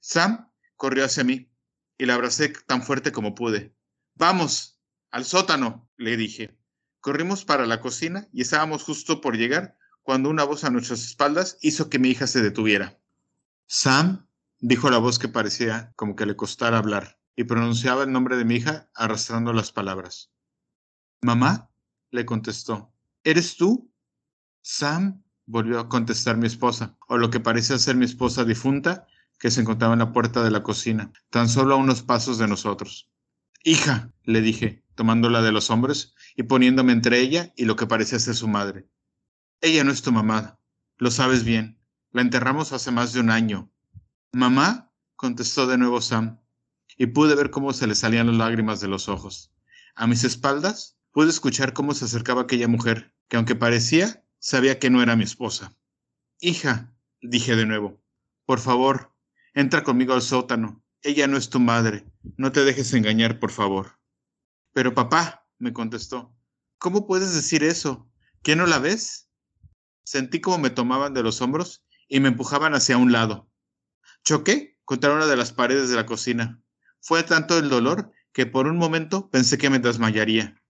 Sam 0.00 0.52
corrió 0.76 1.06
hacia 1.06 1.24
mí 1.24 1.50
y 1.96 2.04
la 2.04 2.12
abracé 2.12 2.50
tan 2.50 2.82
fuerte 2.82 3.10
como 3.10 3.34
pude. 3.34 3.77
Vamos, 4.18 4.80
al 5.12 5.24
sótano, 5.24 5.88
le 5.96 6.16
dije. 6.16 6.58
Corrimos 7.00 7.44
para 7.44 7.66
la 7.66 7.80
cocina 7.80 8.26
y 8.32 8.42
estábamos 8.42 8.82
justo 8.82 9.20
por 9.20 9.36
llegar 9.36 9.78
cuando 10.02 10.28
una 10.28 10.42
voz 10.42 10.64
a 10.64 10.70
nuestras 10.70 11.04
espaldas 11.04 11.56
hizo 11.60 11.88
que 11.88 12.00
mi 12.00 12.08
hija 12.08 12.26
se 12.26 12.42
detuviera. 12.42 12.98
Sam, 13.66 14.26
dijo 14.58 14.90
la 14.90 14.98
voz 14.98 15.20
que 15.20 15.28
parecía 15.28 15.92
como 15.94 16.16
que 16.16 16.26
le 16.26 16.34
costara 16.34 16.78
hablar, 16.78 17.20
y 17.36 17.44
pronunciaba 17.44 18.02
el 18.02 18.10
nombre 18.10 18.36
de 18.36 18.44
mi 18.44 18.56
hija 18.56 18.90
arrastrando 18.92 19.52
las 19.52 19.70
palabras. 19.70 20.32
Mamá, 21.22 21.70
le 22.10 22.26
contestó. 22.26 22.92
¿Eres 23.22 23.56
tú? 23.56 23.88
Sam, 24.62 25.22
volvió 25.46 25.78
a 25.78 25.88
contestar 25.88 26.36
mi 26.36 26.48
esposa, 26.48 26.96
o 27.06 27.18
lo 27.18 27.30
que 27.30 27.38
parecía 27.38 27.78
ser 27.78 27.94
mi 27.94 28.06
esposa 28.06 28.44
difunta, 28.44 29.06
que 29.38 29.52
se 29.52 29.60
encontraba 29.60 29.92
en 29.92 30.00
la 30.00 30.12
puerta 30.12 30.42
de 30.42 30.50
la 30.50 30.64
cocina, 30.64 31.12
tan 31.30 31.48
solo 31.48 31.74
a 31.74 31.78
unos 31.78 32.02
pasos 32.02 32.38
de 32.38 32.48
nosotros. 32.48 33.08
Hija, 33.68 34.14
le 34.24 34.40
dije, 34.40 34.82
tomándola 34.94 35.42
de 35.42 35.52
los 35.52 35.68
hombros 35.68 36.14
y 36.34 36.44
poniéndome 36.44 36.94
entre 36.94 37.20
ella 37.20 37.52
y 37.54 37.66
lo 37.66 37.76
que 37.76 37.86
parecía 37.86 38.18
ser 38.18 38.34
su 38.34 38.48
madre. 38.48 38.88
Ella 39.60 39.84
no 39.84 39.92
es 39.92 40.00
tu 40.00 40.10
mamá, 40.10 40.58
lo 40.96 41.10
sabes 41.10 41.44
bien. 41.44 41.78
La 42.10 42.22
enterramos 42.22 42.72
hace 42.72 42.90
más 42.92 43.12
de 43.12 43.20
un 43.20 43.28
año. 43.28 43.70
¿Mamá? 44.32 44.90
contestó 45.16 45.66
de 45.66 45.76
nuevo 45.76 46.00
Sam, 46.00 46.40
y 46.96 47.08
pude 47.08 47.34
ver 47.34 47.50
cómo 47.50 47.74
se 47.74 47.86
le 47.86 47.94
salían 47.94 48.28
las 48.28 48.36
lágrimas 48.36 48.80
de 48.80 48.88
los 48.88 49.06
ojos. 49.10 49.52
A 49.94 50.06
mis 50.06 50.24
espaldas 50.24 50.96
pude 51.12 51.28
escuchar 51.28 51.74
cómo 51.74 51.92
se 51.92 52.06
acercaba 52.06 52.40
aquella 52.40 52.68
mujer, 52.68 53.14
que 53.28 53.36
aunque 53.36 53.54
parecía, 53.54 54.24
sabía 54.38 54.78
que 54.78 54.88
no 54.88 55.02
era 55.02 55.14
mi 55.14 55.24
esposa. 55.24 55.76
Hija, 56.40 56.96
dije 57.20 57.54
de 57.54 57.66
nuevo, 57.66 58.02
por 58.46 58.60
favor, 58.60 59.14
entra 59.52 59.84
conmigo 59.84 60.14
al 60.14 60.22
sótano. 60.22 60.82
Ella 61.02 61.26
no 61.26 61.36
es 61.36 61.50
tu 61.50 61.60
madre. 61.60 62.06
No 62.36 62.52
te 62.52 62.64
dejes 62.64 62.92
engañar, 62.94 63.38
por 63.38 63.50
favor. 63.50 63.98
Pero 64.72 64.94
papá, 64.94 65.46
me 65.58 65.72
contestó, 65.72 66.34
¿cómo 66.78 67.06
puedes 67.06 67.34
decir 67.34 67.64
eso? 67.64 68.10
¿Qué 68.42 68.56
no 68.56 68.66
la 68.66 68.78
ves? 68.78 69.28
Sentí 70.04 70.40
como 70.40 70.58
me 70.58 70.70
tomaban 70.70 71.14
de 71.14 71.22
los 71.22 71.40
hombros 71.42 71.84
y 72.08 72.20
me 72.20 72.28
empujaban 72.28 72.74
hacia 72.74 72.96
un 72.96 73.12
lado. 73.12 73.50
Choqué 74.24 74.78
contra 74.84 75.12
una 75.12 75.26
de 75.26 75.36
las 75.36 75.52
paredes 75.52 75.90
de 75.90 75.96
la 75.96 76.06
cocina. 76.06 76.62
Fue 77.00 77.22
tanto 77.22 77.58
el 77.58 77.68
dolor 77.68 78.12
que 78.32 78.46
por 78.46 78.66
un 78.66 78.76
momento 78.76 79.30
pensé 79.30 79.58
que 79.58 79.70
me 79.70 79.78
desmayaría. 79.78 80.62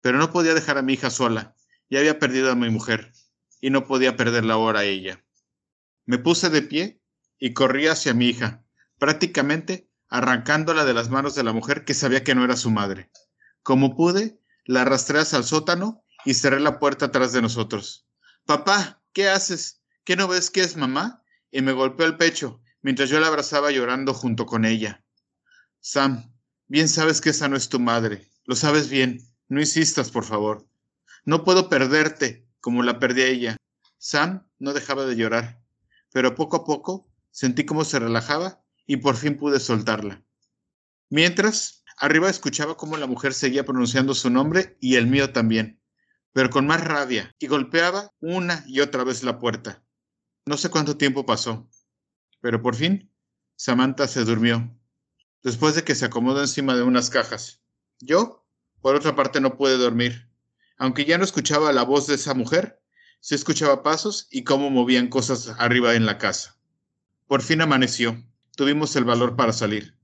Pero 0.00 0.18
no 0.18 0.30
podía 0.30 0.54
dejar 0.54 0.78
a 0.78 0.82
mi 0.82 0.94
hija 0.94 1.10
sola. 1.10 1.54
Ya 1.90 1.98
había 1.98 2.18
perdido 2.18 2.50
a 2.50 2.54
mi 2.54 2.70
mujer 2.70 3.12
y 3.60 3.70
no 3.70 3.86
podía 3.86 4.16
perderla 4.16 4.54
ahora 4.54 4.80
a 4.80 4.84
ella. 4.84 5.24
Me 6.04 6.18
puse 6.18 6.50
de 6.50 6.62
pie 6.62 7.02
y 7.38 7.52
corrí 7.52 7.86
hacia 7.86 8.14
mi 8.14 8.28
hija, 8.28 8.64
prácticamente 8.98 9.90
arrancándola 10.08 10.84
de 10.84 10.94
las 10.94 11.10
manos 11.10 11.34
de 11.34 11.42
la 11.42 11.52
mujer 11.52 11.84
que 11.84 11.94
sabía 11.94 12.24
que 12.24 12.34
no 12.34 12.44
era 12.44 12.56
su 12.56 12.70
madre. 12.70 13.10
Como 13.62 13.96
pude, 13.96 14.40
la 14.64 14.82
arrastré 14.82 15.20
hacia 15.20 15.38
el 15.38 15.44
sótano 15.44 16.04
y 16.24 16.34
cerré 16.34 16.60
la 16.60 16.78
puerta 16.78 17.06
atrás 17.06 17.32
de 17.32 17.42
nosotros. 17.42 18.06
Papá, 18.44 19.02
¿qué 19.12 19.28
haces? 19.28 19.82
¿Qué 20.04 20.16
no 20.16 20.28
ves 20.28 20.50
que 20.50 20.60
es 20.60 20.76
mamá? 20.76 21.22
Y 21.50 21.62
me 21.62 21.72
golpeó 21.72 22.06
el 22.06 22.16
pecho 22.16 22.60
mientras 22.82 23.10
yo 23.10 23.18
la 23.18 23.26
abrazaba 23.26 23.72
llorando 23.72 24.14
junto 24.14 24.46
con 24.46 24.64
ella. 24.64 25.04
Sam, 25.80 26.32
bien 26.68 26.88
sabes 26.88 27.20
que 27.20 27.30
esa 27.30 27.48
no 27.48 27.56
es 27.56 27.68
tu 27.68 27.80
madre. 27.80 28.30
Lo 28.44 28.54
sabes 28.54 28.88
bien. 28.88 29.20
No 29.48 29.60
insistas, 29.60 30.10
por 30.10 30.24
favor. 30.24 30.68
No 31.24 31.42
puedo 31.44 31.68
perderte 31.68 32.46
como 32.60 32.82
la 32.82 32.98
perdí 32.98 33.22
a 33.22 33.26
ella. 33.26 33.56
Sam 33.98 34.48
no 34.58 34.72
dejaba 34.72 35.04
de 35.04 35.16
llorar, 35.16 35.60
pero 36.12 36.34
poco 36.34 36.56
a 36.56 36.64
poco 36.64 37.08
sentí 37.30 37.64
cómo 37.64 37.84
se 37.84 37.98
relajaba 37.98 38.62
y 38.86 38.98
por 38.98 39.16
fin 39.16 39.36
pude 39.36 39.60
soltarla. 39.60 40.22
Mientras, 41.10 41.84
arriba 41.98 42.30
escuchaba 42.30 42.76
cómo 42.76 42.96
la 42.96 43.06
mujer 43.06 43.34
seguía 43.34 43.64
pronunciando 43.64 44.14
su 44.14 44.30
nombre 44.30 44.76
y 44.80 44.96
el 44.96 45.06
mío 45.06 45.32
también, 45.32 45.80
pero 46.32 46.50
con 46.50 46.66
más 46.66 46.82
rabia, 46.82 47.34
y 47.38 47.46
golpeaba 47.46 48.12
una 48.20 48.64
y 48.66 48.80
otra 48.80 49.04
vez 49.04 49.22
la 49.22 49.38
puerta. 49.38 49.82
No 50.44 50.56
sé 50.56 50.70
cuánto 50.70 50.96
tiempo 50.96 51.26
pasó, 51.26 51.68
pero 52.40 52.62
por 52.62 52.74
fin 52.74 53.12
Samantha 53.56 54.06
se 54.06 54.24
durmió, 54.24 54.70
después 55.42 55.74
de 55.74 55.82
que 55.82 55.94
se 55.94 56.04
acomodó 56.04 56.40
encima 56.40 56.76
de 56.76 56.82
unas 56.82 57.08
cajas. 57.10 57.62
Yo, 58.00 58.46
por 58.82 58.94
otra 58.94 59.16
parte, 59.16 59.40
no 59.40 59.56
pude 59.56 59.76
dormir. 59.78 60.30
Aunque 60.78 61.06
ya 61.06 61.16
no 61.16 61.24
escuchaba 61.24 61.72
la 61.72 61.82
voz 61.82 62.06
de 62.06 62.16
esa 62.16 62.34
mujer, 62.34 62.82
se 63.20 63.34
escuchaba 63.34 63.82
pasos 63.82 64.28
y 64.30 64.44
cómo 64.44 64.70
movían 64.70 65.08
cosas 65.08 65.54
arriba 65.58 65.94
en 65.94 66.04
la 66.04 66.18
casa. 66.18 66.58
Por 67.26 67.42
fin 67.42 67.62
amaneció. 67.62 68.22
Tuvimos 68.56 68.96
el 68.96 69.04
valor 69.04 69.36
para 69.36 69.52
salir. 69.52 69.96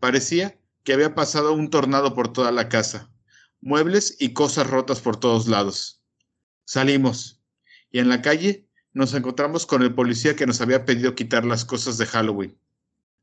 Parecía 0.00 0.60
que 0.82 0.92
había 0.92 1.14
pasado 1.14 1.52
un 1.52 1.70
tornado 1.70 2.14
por 2.14 2.32
toda 2.32 2.50
la 2.50 2.68
casa. 2.68 3.12
Muebles 3.60 4.16
y 4.18 4.32
cosas 4.32 4.68
rotas 4.68 5.00
por 5.00 5.20
todos 5.20 5.46
lados. 5.46 6.02
Salimos. 6.64 7.40
Y 7.92 8.00
en 8.00 8.08
la 8.08 8.20
calle 8.20 8.68
nos 8.92 9.14
encontramos 9.14 9.64
con 9.64 9.82
el 9.82 9.94
policía 9.94 10.34
que 10.34 10.46
nos 10.46 10.60
había 10.60 10.84
pedido 10.84 11.14
quitar 11.14 11.44
las 11.44 11.64
cosas 11.64 11.98
de 11.98 12.06
Halloween. 12.06 12.58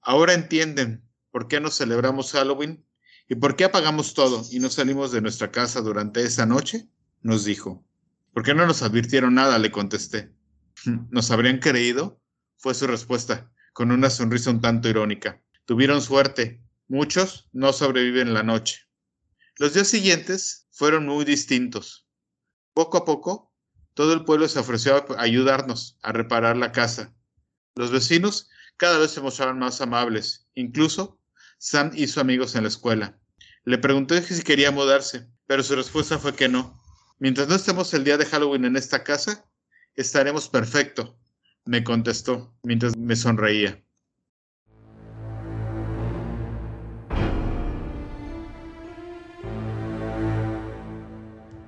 Ahora 0.01 0.33
entienden 0.33 1.03
por 1.31 1.49
qué 1.49 1.59
no 1.59 1.69
celebramos 1.69 2.31
Halloween 2.31 2.85
¿Y 3.29 3.35
por 3.35 3.55
qué 3.55 3.63
apagamos 3.63 4.13
todo 4.13 4.45
y 4.51 4.59
no 4.59 4.69
salimos 4.69 5.11
de 5.11 5.21
nuestra 5.21 5.51
casa 5.51 5.81
durante 5.81 6.23
esa 6.23 6.45
noche? 6.45 6.89
Nos 7.21 7.45
dijo. 7.45 7.85
¿Por 8.33 8.43
qué 8.43 8.53
no 8.53 8.65
nos 8.65 8.81
advirtieron 8.81 9.35
nada? 9.35 9.57
Le 9.59 9.71
contesté. 9.71 10.31
¿Nos 11.09 11.31
habrían 11.31 11.59
creído? 11.59 12.19
Fue 12.57 12.73
su 12.73 12.87
respuesta, 12.87 13.51
con 13.73 13.91
una 13.91 14.09
sonrisa 14.09 14.51
un 14.51 14.61
tanto 14.61 14.87
irónica. 14.87 15.41
Tuvieron 15.65 16.01
suerte. 16.01 16.63
Muchos 16.87 17.49
no 17.51 17.73
sobreviven 17.73 18.33
la 18.33 18.43
noche. 18.43 18.87
Los 19.57 19.73
días 19.73 19.87
siguientes 19.87 20.67
fueron 20.71 21.05
muy 21.05 21.25
distintos. 21.25 22.07
Poco 22.73 22.97
a 22.97 23.05
poco, 23.05 23.53
todo 23.93 24.13
el 24.13 24.25
pueblo 24.25 24.47
se 24.47 24.59
ofreció 24.59 24.95
a 24.95 25.21
ayudarnos 25.21 25.97
a 26.01 26.11
reparar 26.11 26.57
la 26.57 26.71
casa. 26.71 27.13
Los 27.75 27.91
vecinos 27.91 28.49
cada 28.77 28.97
vez 28.97 29.11
se 29.11 29.21
mostraban 29.21 29.59
más 29.59 29.81
amables, 29.81 30.47
incluso 30.55 31.19
Sam 31.57 31.91
hizo 31.95 32.19
amigos 32.21 32.55
en 32.55 32.63
la 32.63 32.69
escuela. 32.69 33.19
Le 33.65 33.77
pregunté 33.77 34.21
si 34.21 34.41
quería 34.43 34.71
mudarse, 34.71 35.27
pero 35.45 35.63
su 35.63 35.75
respuesta 35.75 36.19
fue 36.19 36.35
que 36.35 36.49
no. 36.49 36.81
Mientras 37.19 37.47
no 37.47 37.55
estemos 37.55 37.93
el 37.93 38.03
día 38.03 38.17
de 38.17 38.25
Halloween 38.25 38.65
en 38.65 38.75
esta 38.75 39.03
casa, 39.03 39.45
estaremos 39.95 40.49
perfecto, 40.49 41.17
me 41.65 41.83
contestó 41.83 42.53
mientras 42.63 42.97
me 42.97 43.15
sonreía. 43.15 43.83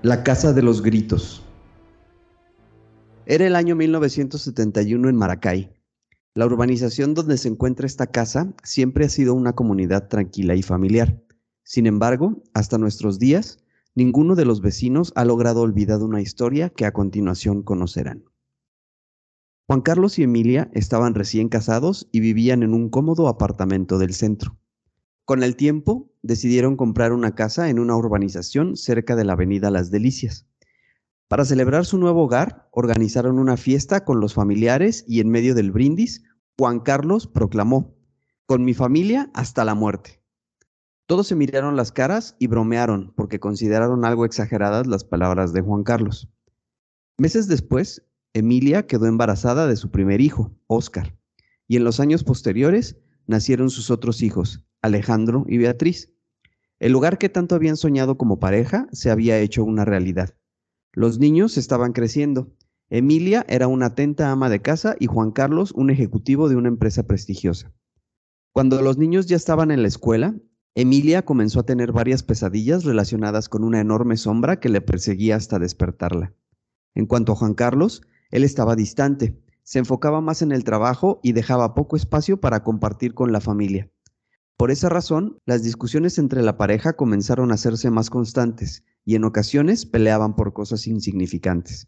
La 0.02 0.24
Casa 0.24 0.54
de 0.54 0.62
los 0.62 0.82
Gritos. 0.82 1.44
Era 3.26 3.48
el 3.48 3.56
año 3.56 3.76
1971 3.76 5.10
en 5.10 5.16
Maracay, 5.16 5.76
la 6.38 6.46
urbanización 6.46 7.14
donde 7.14 7.38
se 7.38 7.48
encuentra 7.48 7.88
esta 7.88 8.08
casa 8.08 8.54
siempre 8.62 9.06
ha 9.06 9.10
sido 9.10 9.34
una 9.34 9.54
comunidad 9.54 10.10
tranquila 10.10 10.54
y 10.54 10.64
familiar. 10.64 11.24
Sin 11.64 11.88
embargo, 11.88 12.44
hasta 12.54 12.78
nuestros 12.78 13.20
días, 13.20 13.60
ninguno 13.96 14.36
de 14.36 14.44
los 14.44 14.60
vecinos 14.60 15.14
ha 15.16 15.24
logrado 15.24 15.62
olvidar 15.62 16.04
una 16.04 16.22
historia 16.22 16.70
que 16.70 16.86
a 16.86 16.92
continuación 16.92 17.64
conocerán. 17.64 18.26
Juan 19.68 19.82
Carlos 19.82 20.20
y 20.20 20.24
Emilia 20.24 20.70
estaban 20.74 21.16
recién 21.16 21.50
casados 21.50 22.08
y 22.12 22.20
vivían 22.20 22.62
en 22.62 22.76
un 22.76 22.90
cómodo 22.90 23.28
apartamento 23.28 23.98
del 23.98 24.14
centro. 24.14 24.60
Con 25.26 25.42
el 25.42 25.56
tiempo, 25.56 26.14
decidieron 26.22 26.78
comprar 26.78 27.12
una 27.12 27.34
casa 27.34 27.68
en 27.70 27.80
una 27.80 27.96
urbanización 27.96 28.76
cerca 28.78 29.16
de 29.16 29.26
la 29.26 29.34
avenida 29.34 29.72
Las 29.72 29.90
Delicias. 29.90 30.46
Para 31.28 31.46
celebrar 31.46 31.86
su 31.86 31.98
nuevo 31.98 32.26
hogar, 32.26 32.70
organizaron 32.72 33.40
una 33.40 33.58
fiesta 33.58 34.06
con 34.06 34.20
los 34.20 34.36
familiares 34.36 35.04
y 35.08 35.20
en 35.20 35.30
medio 35.30 35.56
del 35.56 35.72
brindis, 35.72 36.24
Juan 36.60 36.80
Carlos 36.80 37.26
proclamó, 37.26 37.96
con 38.46 38.64
mi 38.64 38.76
familia 38.76 39.32
hasta 39.34 39.66
la 39.66 39.74
muerte. 39.74 40.22
Todos 41.08 41.26
se 41.26 41.36
miraron 41.36 41.76
las 41.76 41.92
caras 41.92 42.36
y 42.38 42.46
bromearon 42.46 43.14
porque 43.16 43.40
consideraron 43.40 44.06
algo 44.06 44.26
exageradas 44.26 44.86
las 44.86 45.04
palabras 45.04 45.54
de 45.54 45.62
Juan 45.62 45.84
Carlos. 45.84 46.30
Meses 47.18 47.48
después, 47.48 48.05
Emilia 48.36 48.86
quedó 48.86 49.06
embarazada 49.06 49.66
de 49.66 49.78
su 49.78 49.92
primer 49.92 50.20
hijo, 50.20 50.54
Óscar, 50.68 51.18
y 51.70 51.78
en 51.78 51.86
los 51.86 52.02
años 52.02 52.26
posteriores 52.26 52.98
nacieron 53.28 53.70
sus 53.70 53.90
otros 53.90 54.22
hijos, 54.22 54.62
Alejandro 54.82 55.46
y 55.48 55.58
Beatriz. 55.58 56.14
El 56.80 56.92
lugar 56.92 57.18
que 57.18 57.30
tanto 57.30 57.56
habían 57.56 57.78
soñado 57.78 58.18
como 58.18 58.38
pareja 58.38 58.90
se 58.92 59.10
había 59.10 59.40
hecho 59.40 59.64
una 59.64 59.86
realidad. 59.86 60.36
Los 60.92 61.18
niños 61.18 61.58
estaban 61.58 61.94
creciendo. 61.94 62.54
Emilia 62.90 63.46
era 63.48 63.70
una 63.70 63.86
atenta 63.86 64.30
ama 64.30 64.50
de 64.50 64.62
casa 64.62 64.98
y 65.00 65.06
Juan 65.06 65.32
Carlos 65.32 65.72
un 65.72 65.90
ejecutivo 65.90 66.50
de 66.50 66.58
una 66.58 66.68
empresa 66.68 67.04
prestigiosa. 67.04 67.72
Cuando 68.52 68.82
los 68.82 68.98
niños 68.98 69.28
ya 69.28 69.38
estaban 69.38 69.72
en 69.72 69.82
la 69.82 69.88
escuela, 69.88 70.36
Emilia 70.76 71.24
comenzó 71.24 71.62
a 71.62 71.66
tener 71.66 71.94
varias 71.94 72.22
pesadillas 72.22 72.84
relacionadas 72.84 73.48
con 73.48 73.64
una 73.64 73.80
enorme 73.80 74.18
sombra 74.18 74.60
que 74.60 74.68
le 74.68 74.82
perseguía 74.82 75.38
hasta 75.38 75.58
despertarla. 75.58 76.34
En 76.96 77.06
cuanto 77.06 77.32
a 77.32 77.36
Juan 77.38 77.54
Carlos, 77.54 78.02
él 78.36 78.44
estaba 78.44 78.76
distante, 78.76 79.42
se 79.64 79.80
enfocaba 79.80 80.20
más 80.20 80.42
en 80.42 80.52
el 80.52 80.66
trabajo 80.66 81.22
y 81.24 81.32
dejaba 81.32 81.74
poco 81.74 81.96
espacio 81.96 82.42
para 82.42 82.64
compartir 82.64 83.14
con 83.14 83.32
la 83.32 83.40
familia. 83.40 83.90
Por 84.58 84.72
esa 84.72 84.90
razón, 84.90 85.40
las 85.46 85.64
discusiones 85.64 86.18
entre 86.18 86.44
la 86.44 86.58
pareja 86.58 86.98
comenzaron 86.98 87.52
a 87.52 87.54
hacerse 87.54 87.90
más 87.92 88.10
constantes 88.10 88.84
y 89.06 89.16
en 89.16 89.24
ocasiones 89.24 89.86
peleaban 89.86 90.36
por 90.36 90.52
cosas 90.52 90.86
insignificantes. 90.86 91.88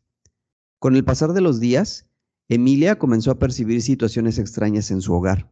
Con 0.79 0.95
el 0.95 1.03
pasar 1.03 1.33
de 1.33 1.41
los 1.41 1.59
días, 1.59 2.07
Emilia 2.47 2.97
comenzó 2.97 3.31
a 3.31 3.39
percibir 3.39 3.81
situaciones 3.81 4.39
extrañas 4.39 4.89
en 4.89 5.01
su 5.01 5.13
hogar. 5.13 5.51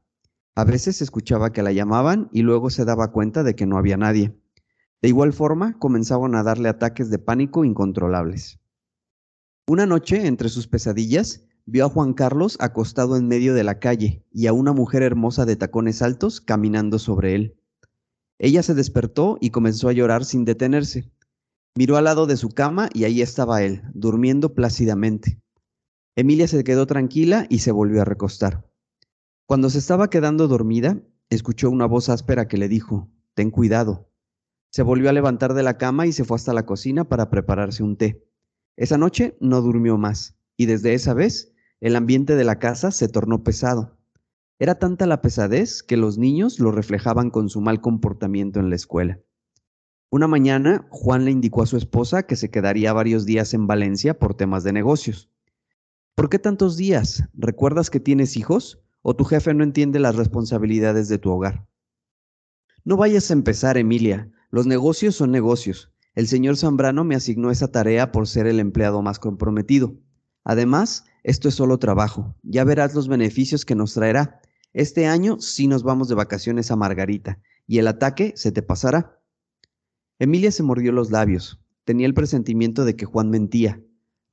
A 0.55 0.63
veces 0.63 1.01
escuchaba 1.01 1.51
que 1.51 1.61
la 1.61 1.73
llamaban 1.73 2.29
y 2.31 2.43
luego 2.43 2.69
se 2.69 2.85
daba 2.85 3.11
cuenta 3.11 3.43
de 3.43 3.53
que 3.53 3.65
no 3.65 3.77
había 3.77 3.97
nadie. 3.97 4.33
De 5.01 5.09
igual 5.09 5.33
forma, 5.33 5.77
comenzaban 5.77 6.35
a 6.35 6.43
darle 6.43 6.69
ataques 6.69 7.09
de 7.09 7.19
pánico 7.19 7.65
incontrolables. 7.65 8.61
Una 9.67 9.87
noche, 9.87 10.27
entre 10.27 10.49
sus 10.49 10.67
pesadillas, 10.67 11.43
vio 11.65 11.85
a 11.85 11.89
Juan 11.89 12.13
Carlos 12.13 12.55
acostado 12.59 13.17
en 13.17 13.27
medio 13.27 13.55
de 13.55 13.63
la 13.63 13.79
calle 13.79 14.23
y 14.31 14.45
a 14.45 14.53
una 14.53 14.73
mujer 14.73 15.01
hermosa 15.01 15.47
de 15.47 15.55
tacones 15.55 16.03
altos 16.03 16.39
caminando 16.39 16.99
sobre 16.99 17.33
él. 17.33 17.57
Ella 18.37 18.61
se 18.61 18.75
despertó 18.75 19.39
y 19.41 19.49
comenzó 19.49 19.89
a 19.89 19.93
llorar 19.93 20.23
sin 20.23 20.45
detenerse. 20.45 21.11
Miró 21.73 21.97
al 21.97 22.03
lado 22.03 22.27
de 22.27 22.37
su 22.37 22.49
cama 22.49 22.89
y 22.93 23.05
ahí 23.05 23.23
estaba 23.23 23.63
él, 23.63 23.81
durmiendo 23.95 24.53
plácidamente. 24.53 25.41
Emilia 26.15 26.47
se 26.47 26.63
quedó 26.63 26.85
tranquila 26.85 27.47
y 27.49 27.59
se 27.59 27.71
volvió 27.71 28.03
a 28.03 28.05
recostar. 28.05 28.69
Cuando 29.47 29.71
se 29.71 29.79
estaba 29.79 30.11
quedando 30.11 30.47
dormida, 30.47 31.01
escuchó 31.31 31.71
una 31.71 31.87
voz 31.87 32.09
áspera 32.09 32.47
que 32.47 32.57
le 32.57 32.69
dijo, 32.69 33.09
Ten 33.33 33.49
cuidado. 33.49 34.11
Se 34.69 34.83
volvió 34.83 35.09
a 35.09 35.13
levantar 35.13 35.55
de 35.55 35.63
la 35.63 35.79
cama 35.79 36.05
y 36.05 36.13
se 36.13 36.23
fue 36.23 36.35
hasta 36.35 36.53
la 36.53 36.67
cocina 36.67 37.09
para 37.09 37.31
prepararse 37.31 37.81
un 37.81 37.97
té. 37.97 38.23
Esa 38.77 38.97
noche 38.97 39.37
no 39.39 39.61
durmió 39.61 39.97
más, 39.97 40.37
y 40.57 40.65
desde 40.65 40.93
esa 40.93 41.13
vez 41.13 41.53
el 41.79 41.95
ambiente 41.95 42.35
de 42.35 42.43
la 42.43 42.59
casa 42.59 42.91
se 42.91 43.07
tornó 43.07 43.43
pesado. 43.43 43.97
Era 44.59 44.79
tanta 44.79 45.05
la 45.05 45.21
pesadez 45.21 45.83
que 45.83 45.97
los 45.97 46.17
niños 46.17 46.59
lo 46.59 46.71
reflejaban 46.71 47.29
con 47.29 47.49
su 47.49 47.61
mal 47.61 47.81
comportamiento 47.81 48.59
en 48.59 48.69
la 48.69 48.75
escuela. 48.75 49.19
Una 50.09 50.27
mañana, 50.27 50.87
Juan 50.89 51.25
le 51.25 51.31
indicó 51.31 51.61
a 51.61 51.65
su 51.65 51.77
esposa 51.77 52.23
que 52.23 52.35
se 52.35 52.49
quedaría 52.49 52.93
varios 52.93 53.25
días 53.25 53.53
en 53.53 53.67
Valencia 53.67 54.17
por 54.17 54.35
temas 54.35 54.63
de 54.63 54.71
negocios. 54.71 55.29
¿Por 56.15 56.29
qué 56.29 56.39
tantos 56.39 56.77
días? 56.77 57.23
¿Recuerdas 57.33 57.89
que 57.89 57.99
tienes 57.99 58.37
hijos? 58.37 58.79
¿O 59.01 59.15
tu 59.15 59.25
jefe 59.25 59.53
no 59.53 59.63
entiende 59.63 59.99
las 59.99 60.15
responsabilidades 60.15 61.09
de 61.09 61.17
tu 61.17 61.31
hogar? 61.31 61.67
No 62.85 62.95
vayas 62.97 63.29
a 63.29 63.33
empezar, 63.33 63.77
Emilia. 63.77 64.31
Los 64.51 64.67
negocios 64.67 65.15
son 65.15 65.31
negocios. 65.31 65.91
El 66.15 66.27
señor 66.27 66.55
Zambrano 66.55 67.03
me 67.03 67.15
asignó 67.15 67.51
esa 67.51 67.67
tarea 67.67 68.13
por 68.13 68.27
ser 68.27 68.47
el 68.47 68.61
empleado 68.61 69.01
más 69.01 69.19
comprometido. 69.19 69.97
Además, 70.45 71.03
esto 71.23 71.49
es 71.49 71.55
solo 71.55 71.77
trabajo. 71.77 72.37
Ya 72.41 72.63
verás 72.63 72.95
los 72.95 73.09
beneficios 73.09 73.65
que 73.65 73.75
nos 73.75 73.93
traerá. 73.93 74.39
Este 74.71 75.07
año 75.07 75.39
sí 75.41 75.67
nos 75.67 75.83
vamos 75.83 76.07
de 76.07 76.15
vacaciones 76.15 76.71
a 76.71 76.77
Margarita 76.77 77.41
y 77.67 77.79
el 77.79 77.87
ataque 77.87 78.33
se 78.37 78.53
te 78.53 78.61
pasará. 78.61 79.21
Emilia 80.17 80.51
se 80.51 80.63
mordió 80.63 80.93
los 80.93 81.11
labios. 81.11 81.59
Tenía 81.83 82.07
el 82.07 82.13
presentimiento 82.13 82.85
de 82.85 82.95
que 82.95 83.05
Juan 83.05 83.29
mentía. 83.29 83.83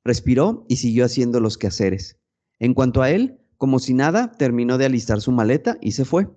Respiró 0.05 0.65
y 0.69 0.77
siguió 0.77 1.03
haciendo 1.03 1.41
los 1.41 1.57
quehaceres. 1.57 2.17
En 2.59 2.73
cuanto 2.73 3.01
a 3.01 3.09
él, 3.09 3.41
como 3.57 3.79
si 3.79 3.93
nada, 3.93 4.31
terminó 4.31 4.77
de 4.77 4.85
alistar 4.85 5.19
su 5.19 5.33
maleta 5.33 5.77
y 5.81 5.91
se 5.91 6.05
fue. 6.05 6.29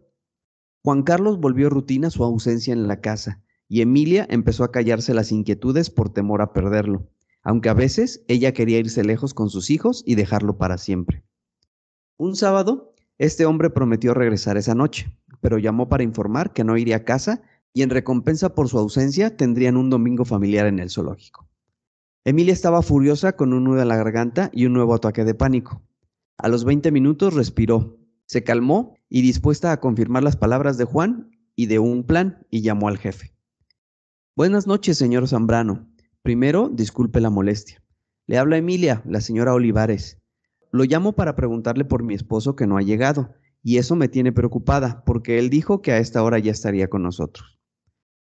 Juan 0.83 1.05
Carlos 1.05 1.39
volvió 1.39 1.71
rutina 1.71 2.11
su 2.11 2.25
ausencia 2.25 2.73
en 2.73 2.89
la 2.89 3.01
casa, 3.01 3.43
y 3.68 3.81
Emilia 3.81 4.26
empezó 4.31 4.64
a 4.64 4.72
callarse 4.72 5.14
las 5.14 5.33
inquietudes 5.33 5.90
por 5.90 6.12
temor 6.12 6.42
a 6.42 6.52
perderlo, 6.52 7.09
aunque 7.42 7.68
a 7.68 7.74
veces 7.74 8.24
ella 8.29 8.52
quería 8.52 8.79
irse 8.79 9.05
lejos 9.05 9.35
con 9.35 9.50
sus 9.50 9.70
hijos 9.70 10.02
y 10.07 10.14
dejarlo 10.14 10.59
para 10.59 10.79
siempre. 10.79 11.24
Un 12.16 12.37
sábado, 12.37 12.94
este 13.18 13.46
hombre 13.46 13.70
prometió 13.70 14.14
regresar 14.14 14.57
esa 14.57 14.74
noche, 14.74 15.12
pero 15.40 15.59
llamó 15.59 15.88
para 15.88 16.02
informar 16.02 16.52
que 16.52 16.64
no 16.64 16.76
iría 16.76 16.96
a 16.96 17.05
casa 17.05 17.42
y 17.72 17.83
en 17.83 17.90
recompensa 17.90 18.55
por 18.55 18.68
su 18.68 18.79
ausencia 18.79 19.37
tendrían 19.37 19.76
un 19.76 19.90
domingo 19.90 20.24
familiar 20.24 20.66
en 20.66 20.79
el 20.79 20.90
zoológico. 20.90 21.48
Emilia 22.24 22.52
estaba 22.52 22.83
furiosa 22.83 23.37
con 23.37 23.52
un 23.52 23.64
nudo 23.64 23.83
en 23.83 23.88
la 23.88 23.96
garganta 23.96 24.50
y 24.52 24.66
un 24.66 24.72
nuevo 24.72 24.94
ataque 24.94 25.24
de 25.24 25.35
pánico. 25.35 25.83
A 26.38 26.48
los 26.48 26.64
20 26.64 26.90
minutos 26.90 27.35
respiró, 27.35 27.98
se 28.24 28.42
calmó 28.42 28.96
y 29.09 29.22
dispuesta 29.22 29.72
a 29.72 29.79
confirmar 29.79 30.24
las 30.24 30.37
palabras 30.37 30.79
de 30.79 30.85
Juan 30.85 31.31
y 31.55 31.66
de 31.66 31.79
un 31.79 32.05
plan 32.05 32.44
y 32.50 32.62
llamó 32.62 32.88
al 32.88 32.98
jefe. 32.98 33.36
Buenas 34.37 34.66
noches, 34.66 34.99
señor 34.99 35.27
Zambrano. 35.29 35.88
Primero, 36.20 36.68
disculpe 36.68 37.22
la 37.22 37.31
molestia. 37.31 37.83
Le 38.27 38.37
habla 38.37 38.59
Emilia, 38.59 39.03
la 39.07 39.22
señora 39.22 39.55
Olivares. 39.55 40.20
Lo 40.70 40.85
llamo 40.85 41.14
para 41.14 41.35
preguntarle 41.35 41.87
por 41.87 42.03
mi 42.03 42.12
esposo 42.12 42.55
que 42.55 42.66
no 42.66 42.77
ha 42.77 42.83
llegado, 42.83 43.35
y 43.62 43.79
eso 43.79 43.96
me 43.96 44.09
tiene 44.09 44.33
preocupada, 44.33 45.05
porque 45.07 45.38
él 45.38 45.49
dijo 45.49 45.81
que 45.81 45.92
a 45.92 45.99
esta 46.01 46.22
hora 46.22 46.38
ya 46.38 46.53
estaría 46.53 46.88
con 46.90 47.03
nosotros. 47.03 47.59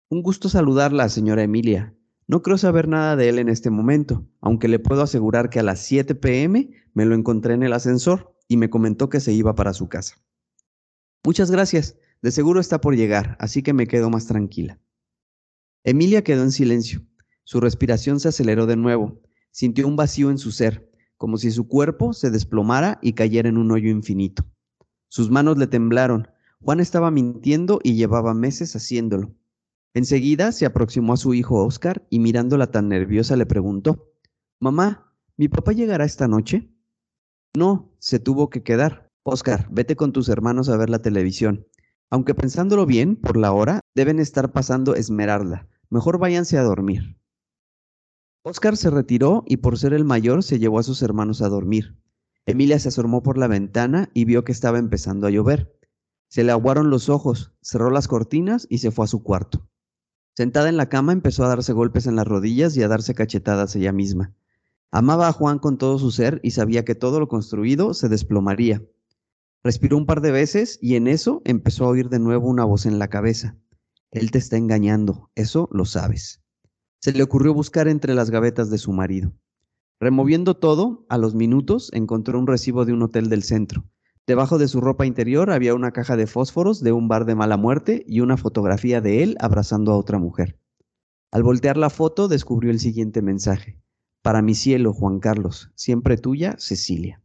Un 0.09 0.23
gusto 0.23 0.49
saludarla, 0.49 1.09
señora 1.09 1.45
Emilia. 1.45 1.95
No 2.27 2.43
creo 2.43 2.59
saber 2.59 2.89
nada 2.89 3.15
de 3.15 3.29
él 3.29 3.39
en 3.39 3.49
este 3.49 3.71
momento, 3.71 4.27
aunque 4.41 4.67
le 4.67 4.81
puedo 4.81 5.03
asegurar 5.03 5.51
que 5.51 5.61
a 5.61 5.63
las 5.63 5.79
7 5.85 6.17
pm 6.17 6.71
me 6.95 7.05
lo 7.05 7.15
encontré 7.15 7.55
en 7.55 7.63
el 7.63 7.75
ascensor 7.75 8.35
y 8.49 8.57
me 8.57 8.71
comentó 8.71 9.09
que 9.09 9.21
se 9.21 9.35
iba 9.35 9.55
para 9.55 9.73
su 9.73 9.89
casa. 9.89 10.17
Muchas 11.25 11.53
gracias, 11.53 11.97
de 12.23 12.33
seguro 12.33 12.59
está 12.59 12.81
por 12.81 12.97
llegar, 12.97 13.37
así 13.39 13.63
que 13.63 13.73
me 13.73 13.87
quedo 13.87 14.11
más 14.11 14.27
tranquila. 14.27 14.82
Emilia 15.85 16.23
quedó 16.23 16.43
en 16.43 16.53
silencio. 16.53 17.03
Su 17.45 17.61
respiración 17.61 18.21
se 18.21 18.29
aceleró 18.29 18.67
de 18.67 18.77
nuevo. 18.77 19.21
Sintió 19.51 19.87
un 19.87 19.97
vacío 19.97 20.31
en 20.31 20.39
su 20.39 20.53
ser, 20.53 20.91
como 21.17 21.39
si 21.39 21.51
su 21.51 21.67
cuerpo 21.67 22.13
se 22.13 22.31
desplomara 22.31 22.99
y 23.03 23.15
cayera 23.15 23.49
en 23.49 23.59
un 23.59 23.71
hoyo 23.71 23.91
infinito. 23.91 24.45
Sus 25.09 25.31
manos 25.31 25.59
le 25.59 25.67
temblaron. 25.67 26.29
Juan 26.61 26.81
estaba 26.81 27.11
mintiendo 27.11 27.81
y 27.83 27.95
llevaba 27.95 28.33
meses 28.33 28.75
haciéndolo. 28.77 29.35
Enseguida 29.95 30.53
se 30.53 30.65
aproximó 30.65 31.13
a 31.13 31.19
su 31.19 31.35
hijo 31.35 31.65
Oscar 31.65 32.07
y 32.09 32.19
mirándola 32.19 32.71
tan 32.71 32.89
nerviosa 32.89 33.37
le 33.37 33.45
preguntó, 33.45 34.13
Mamá, 34.61 35.13
¿mi 35.37 35.49
papá 35.49 35.73
llegará 35.73 36.05
esta 36.05 36.29
noche? 36.29 36.71
No, 37.55 37.93
se 37.99 38.19
tuvo 38.19 38.49
que 38.49 38.63
quedar. 38.63 39.11
Oscar, 39.25 39.69
vete 39.71 39.97
con 39.97 40.13
tus 40.13 40.29
hermanos 40.29 40.69
a 40.69 40.77
ver 40.77 40.89
la 40.89 41.03
televisión. 41.03 41.67
Aunque 42.13 42.35
pensándolo 42.35 42.85
bien, 42.85 43.17
por 43.17 43.39
la 43.39 43.53
hora, 43.53 43.81
deben 43.95 44.19
estar 44.19 44.53
pasando 44.53 44.95
Esmeralda. 44.95 45.67
Mejor 45.89 46.19
váyanse 46.19 46.59
a 46.59 46.63
dormir. 46.63 47.17
Oscar 48.43 48.77
se 48.77 48.91
retiró 48.91 49.45
y 49.47 49.57
por 49.57 49.79
ser 49.79 49.95
el 49.95 50.05
mayor 50.05 50.43
se 50.43 50.59
llevó 50.59 50.79
a 50.79 50.83
sus 50.83 51.01
hermanos 51.01 51.41
a 51.41 51.49
dormir. 51.49 51.97
Emilia 52.45 52.79
se 52.79 52.89
asomó 52.89 53.23
por 53.23 53.39
la 53.39 53.49
ventana 53.49 54.11
y 54.13 54.27
vio 54.27 54.45
que 54.45 54.53
estaba 54.53 54.79
empezando 54.79 55.27
a 55.27 55.31
llover. 55.31 55.75
Se 56.29 56.45
le 56.45 56.53
aguaron 56.53 56.91
los 56.91 57.09
ojos, 57.09 57.55
cerró 57.63 57.89
las 57.91 58.09
cortinas 58.09 58.67
y 58.69 58.79
se 58.79 58.91
fue 58.91 59.07
a 59.07 59.09
su 59.09 59.23
cuarto. 59.23 59.67
Sentada 60.37 60.69
en 60.69 60.77
la 60.77 60.91
cama 60.91 61.15
empezó 61.15 61.45
a 61.45 61.49
darse 61.49 61.73
golpes 61.73 62.07
en 62.07 62.17
las 62.17 62.27
rodillas 62.27 62.77
y 62.77 62.83
a 62.83 62.89
darse 62.89 63.15
cachetadas 63.15 63.75
ella 63.75 63.93
misma. 63.93 64.35
Amaba 64.91 65.29
a 65.29 65.33
Juan 65.33 65.59
con 65.59 65.79
todo 65.79 65.99
su 65.99 66.11
ser 66.11 66.41
y 66.43 66.51
sabía 66.51 66.85
que 66.85 66.95
todo 66.95 67.21
lo 67.21 67.29
construido 67.29 67.95
se 67.95 68.11
desplomaría. 68.11 68.83
Respiró 69.65 69.97
un 69.97 70.07
par 70.07 70.21
de 70.21 70.33
veces 70.33 70.79
y 70.83 70.97
en 70.97 71.07
eso 71.07 71.41
empezó 71.45 71.85
a 71.85 71.89
oír 71.89 72.09
de 72.09 72.19
nuevo 72.19 72.49
una 72.49 72.65
voz 72.65 72.85
en 72.85 72.99
la 72.99 73.09
cabeza. 73.09 73.57
Él 74.11 74.31
te 74.31 74.39
está 74.39 74.57
engañando, 74.57 75.31
eso 75.37 75.69
lo 75.73 75.85
sabes. 75.85 76.43
Se 77.01 77.13
le 77.13 77.23
ocurrió 77.23 77.55
buscar 77.55 77.87
entre 77.87 78.15
las 78.15 78.31
gavetas 78.31 78.71
de 78.71 78.79
su 78.79 78.93
marido. 78.93 79.33
Removiendo 80.01 80.55
todo, 80.57 81.07
a 81.09 81.17
los 81.17 81.37
minutos 81.37 81.91
encontró 81.93 82.39
un 82.39 82.49
recibo 82.49 82.85
de 82.85 82.93
un 82.93 83.03
hotel 83.03 83.29
del 83.29 83.45
centro. 83.45 83.85
Debajo 84.27 84.59
de 84.59 84.67
su 84.67 84.81
ropa 84.81 85.07
interior 85.07 85.51
había 85.51 85.75
una 85.75 85.93
caja 85.93 86.17
de 86.17 86.27
fósforos 86.27 86.83
de 86.83 86.91
un 86.91 87.07
bar 87.07 87.25
de 87.25 87.37
mala 87.37 87.57
muerte 87.57 88.05
y 88.07 88.21
una 88.21 88.37
fotografía 88.37 89.01
de 89.01 89.23
él 89.23 89.37
abrazando 89.39 89.93
a 89.93 89.97
otra 89.97 90.19
mujer. 90.19 90.59
Al 91.31 91.45
voltear 91.45 91.77
la 91.77 91.89
foto 91.89 92.27
descubrió 92.27 92.73
el 92.73 92.81
siguiente 92.81 93.23
mensaje. 93.23 93.81
Para 94.23 94.43
mi 94.43 94.55
cielo, 94.55 94.93
Juan 94.93 95.21
Carlos, 95.21 95.71
siempre 95.77 96.17
tuya, 96.17 96.57
Cecilia. 96.59 97.22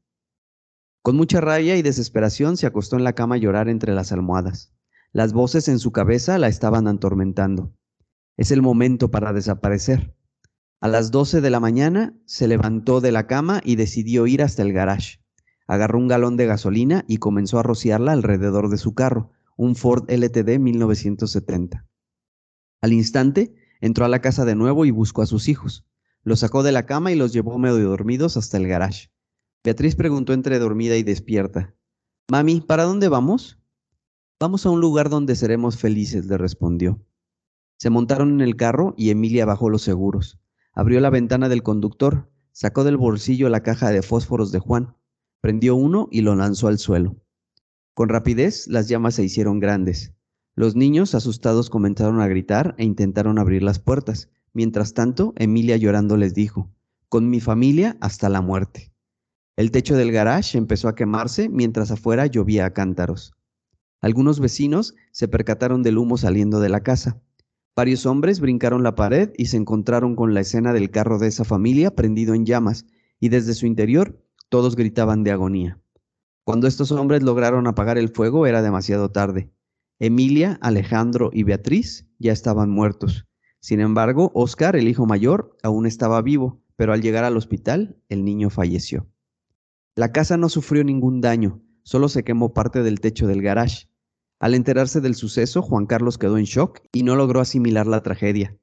Con 1.08 1.16
mucha 1.16 1.40
rabia 1.40 1.78
y 1.78 1.84
desesperación 1.84 2.58
se 2.58 2.68
acostó 2.68 2.98
en 2.98 3.06
la 3.06 3.14
cama 3.14 3.36
a 3.36 3.38
llorar 3.38 3.70
entre 3.70 3.96
las 3.96 4.12
almohadas. 4.12 4.74
Las 5.14 5.32
voces 5.32 5.70
en 5.70 5.80
su 5.80 5.94
cabeza 5.94 6.38
la 6.38 6.50
estaban 6.50 6.86
atormentando. 6.86 7.74
Es 8.36 8.52
el 8.52 8.62
momento 8.62 9.10
para 9.10 9.32
desaparecer. 9.32 10.14
A 10.82 10.90
las 10.90 11.10
doce 11.10 11.40
de 11.40 11.50
la 11.50 11.62
mañana 11.62 12.20
se 12.26 12.50
levantó 12.50 13.00
de 13.00 13.14
la 13.14 13.26
cama 13.26 13.62
y 13.64 13.78
decidió 13.78 14.28
ir 14.28 14.44
hasta 14.44 14.64
el 14.64 14.74
garage. 14.74 15.22
Agarró 15.66 15.98
un 15.98 16.10
galón 16.10 16.36
de 16.36 16.46
gasolina 16.46 17.06
y 17.08 17.20
comenzó 17.20 17.58
a 17.58 17.64
rociarla 17.64 18.12
alrededor 18.12 18.68
de 18.68 18.78
su 18.78 18.94
carro, 18.94 19.32
un 19.56 19.78
Ford 19.78 20.12
LTD 20.12 20.60
1970. 20.60 21.88
Al 22.82 22.92
instante, 22.92 23.56
entró 23.80 24.04
a 24.04 24.10
la 24.10 24.20
casa 24.20 24.44
de 24.44 24.56
nuevo 24.56 24.84
y 24.84 24.92
buscó 24.92 25.22
a 25.22 25.26
sus 25.26 25.48
hijos. 25.48 25.86
Los 26.24 26.42
sacó 26.42 26.64
de 26.64 26.74
la 26.74 26.86
cama 26.86 27.14
y 27.14 27.16
los 27.16 27.32
llevó 27.32 27.58
medio 27.58 27.88
dormidos 27.88 28.36
hasta 28.36 28.58
el 28.58 28.68
garage. 28.68 29.10
Beatriz 29.68 29.98
preguntó 29.98 30.32
entre 30.32 30.60
dormida 30.60 30.96
y 30.96 31.04
despierta. 31.04 31.76
Mami, 32.32 32.62
¿para 32.62 32.86
dónde 32.86 33.10
vamos? 33.10 33.60
Vamos 34.40 34.66
a 34.66 34.70
un 34.70 34.80
lugar 34.80 35.10
donde 35.10 35.36
seremos 35.36 35.78
felices, 35.78 36.26
le 36.28 36.38
respondió. 36.38 37.06
Se 37.78 37.90
montaron 37.90 38.32
en 38.32 38.40
el 38.40 38.56
carro 38.56 38.94
y 38.96 39.10
Emilia 39.10 39.46
bajó 39.46 39.70
los 39.70 39.82
seguros. 39.82 40.40
Abrió 40.72 41.02
la 41.02 41.10
ventana 41.10 41.50
del 41.50 41.64
conductor, 41.64 42.32
sacó 42.54 42.86
del 42.86 42.96
bolsillo 42.96 43.50
la 43.50 43.62
caja 43.62 43.92
de 43.92 44.02
fósforos 44.04 44.54
de 44.54 44.60
Juan, 44.60 44.96
Prendió 45.42 45.76
uno 45.76 46.08
y 46.12 46.22
lo 46.22 46.34
lanzó 46.34 46.70
al 46.70 46.78
suelo. 46.78 47.18
Con 47.94 48.08
rapidez 48.08 48.68
las 48.68 48.88
llamas 48.88 49.16
se 49.16 49.26
hicieron 49.26 49.60
grandes. 49.60 50.14
Los 50.56 50.78
niños, 50.78 51.14
asustados, 51.14 51.70
comenzaron 51.70 52.22
a 52.22 52.28
gritar 52.30 52.74
e 52.78 52.86
intentaron 52.86 53.38
abrir 53.38 53.64
las 53.64 53.80
puertas. 53.80 54.30
Mientras 54.54 54.94
tanto, 54.94 55.34
Emilia 55.36 55.76
llorando 55.76 56.16
les 56.16 56.34
dijo, 56.34 56.72
Con 57.10 57.30
mi 57.30 57.42
familia 57.42 57.98
hasta 58.00 58.30
la 58.30 58.40
muerte. 58.40 58.94
El 59.58 59.72
techo 59.72 59.98
del 59.98 60.12
garage 60.12 60.56
empezó 60.56 60.88
a 60.88 60.94
quemarse 60.94 61.50
mientras 61.50 61.90
afuera 61.90 62.28
llovía 62.28 62.68
a 62.68 62.74
cántaros. 62.74 63.34
Algunos 64.02 64.40
vecinos 64.40 64.94
se 65.12 65.28
percataron 65.28 65.82
del 65.82 65.98
humo 65.98 66.18
saliendo 66.18 66.60
de 66.60 66.70
la 66.70 66.82
casa. 66.82 67.20
Varios 67.76 68.06
hombres 68.06 68.40
brincaron 68.40 68.84
la 68.84 68.94
pared 68.94 69.32
y 69.36 69.48
se 69.48 69.58
encontraron 69.58 70.16
con 70.16 70.36
la 70.36 70.42
escena 70.42 70.74
del 70.74 70.92
carro 70.92 71.18
de 71.18 71.26
esa 71.26 71.44
familia 71.44 71.96
prendido 71.96 72.36
en 72.36 72.46
llamas, 72.46 72.86
y 73.20 73.30
desde 73.30 73.56
su 73.56 73.66
interior 73.66 74.24
todos 74.50 74.76
gritaban 74.76 75.24
de 75.24 75.32
agonía. 75.32 75.82
Cuando 76.44 76.68
estos 76.68 76.92
hombres 76.92 77.24
lograron 77.24 77.66
apagar 77.66 77.98
el 77.98 78.10
fuego 78.10 78.46
era 78.46 78.62
demasiado 78.62 79.10
tarde. 79.10 79.50
Emilia, 79.98 80.60
Alejandro 80.62 81.32
y 81.34 81.42
Beatriz 81.42 82.08
ya 82.20 82.32
estaban 82.32 82.70
muertos. 82.70 83.26
Sin 83.60 83.80
embargo, 83.80 84.32
Oscar, 84.36 84.76
el 84.76 84.88
hijo 84.88 85.08
mayor, 85.08 85.58
aún 85.64 85.88
estaba 85.88 86.22
vivo, 86.22 86.62
pero 86.76 86.94
al 86.94 87.02
llegar 87.02 87.24
al 87.24 87.38
hospital, 87.38 87.98
el 88.08 88.24
niño 88.24 88.52
falleció. 88.52 89.08
La 89.98 90.12
casa 90.12 90.38
no 90.38 90.48
sufrió 90.48 90.84
ningún 90.84 91.22
daño, 91.22 91.64
solo 91.82 92.08
se 92.08 92.24
quemó 92.24 92.54
parte 92.54 92.84
del 92.84 93.00
techo 93.00 93.26
del 93.26 93.42
garage. 93.42 93.90
Al 94.40 94.54
enterarse 94.54 95.02
del 95.02 95.16
suceso, 95.16 95.64
Juan 95.64 95.88
Carlos 95.88 96.20
quedó 96.20 96.38
en 96.38 96.44
shock 96.44 96.82
y 96.94 97.02
no 97.02 97.16
logró 97.16 97.40
asimilar 97.40 97.88
la 97.88 98.04
tragedia. 98.04 98.56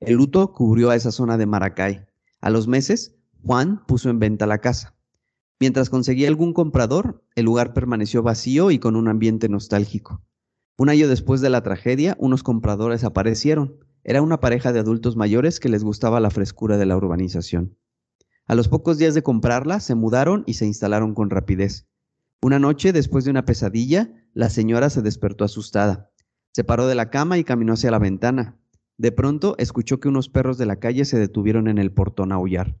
El 0.00 0.16
luto 0.16 0.52
cubrió 0.52 0.90
a 0.90 0.96
esa 0.96 1.12
zona 1.12 1.38
de 1.38 1.46
Maracay. 1.46 2.06
A 2.40 2.50
los 2.50 2.66
meses, 2.66 3.14
Juan 3.44 3.86
puso 3.86 4.10
en 4.10 4.18
venta 4.18 4.48
la 4.48 4.58
casa. 4.58 4.96
Mientras 5.60 5.90
conseguía 5.90 6.26
algún 6.26 6.52
comprador, 6.52 7.22
el 7.36 7.44
lugar 7.44 7.72
permaneció 7.72 8.24
vacío 8.24 8.72
y 8.72 8.80
con 8.80 8.96
un 8.96 9.06
ambiente 9.06 9.48
nostálgico. 9.48 10.24
Un 10.76 10.88
año 10.88 11.06
después 11.06 11.40
de 11.40 11.50
la 11.50 11.62
tragedia, 11.62 12.16
unos 12.18 12.42
compradores 12.42 13.04
aparecieron. 13.04 13.78
Era 14.02 14.22
una 14.22 14.40
pareja 14.40 14.72
de 14.72 14.80
adultos 14.80 15.14
mayores 15.14 15.60
que 15.60 15.68
les 15.68 15.84
gustaba 15.84 16.18
la 16.18 16.30
frescura 16.30 16.78
de 16.78 16.86
la 16.86 16.96
urbanización. 16.96 17.76
A 18.46 18.54
los 18.54 18.68
pocos 18.68 18.98
días 18.98 19.14
de 19.14 19.22
comprarla, 19.22 19.80
se 19.80 19.94
mudaron 19.94 20.44
y 20.46 20.54
se 20.54 20.66
instalaron 20.66 21.14
con 21.14 21.30
rapidez. 21.30 21.86
Una 22.42 22.58
noche, 22.58 22.92
después 22.92 23.24
de 23.24 23.30
una 23.30 23.46
pesadilla, 23.46 24.12
la 24.34 24.50
señora 24.50 24.90
se 24.90 25.00
despertó 25.00 25.44
asustada. 25.44 26.10
Se 26.52 26.62
paró 26.62 26.86
de 26.86 26.94
la 26.94 27.08
cama 27.08 27.38
y 27.38 27.44
caminó 27.44 27.72
hacia 27.72 27.90
la 27.90 27.98
ventana. 27.98 28.58
De 28.98 29.12
pronto 29.12 29.54
escuchó 29.58 29.98
que 29.98 30.08
unos 30.08 30.28
perros 30.28 30.58
de 30.58 30.66
la 30.66 30.76
calle 30.76 31.06
se 31.06 31.18
detuvieron 31.18 31.68
en 31.68 31.78
el 31.78 31.90
portón 31.90 32.32
a 32.32 32.36
aullar. 32.36 32.78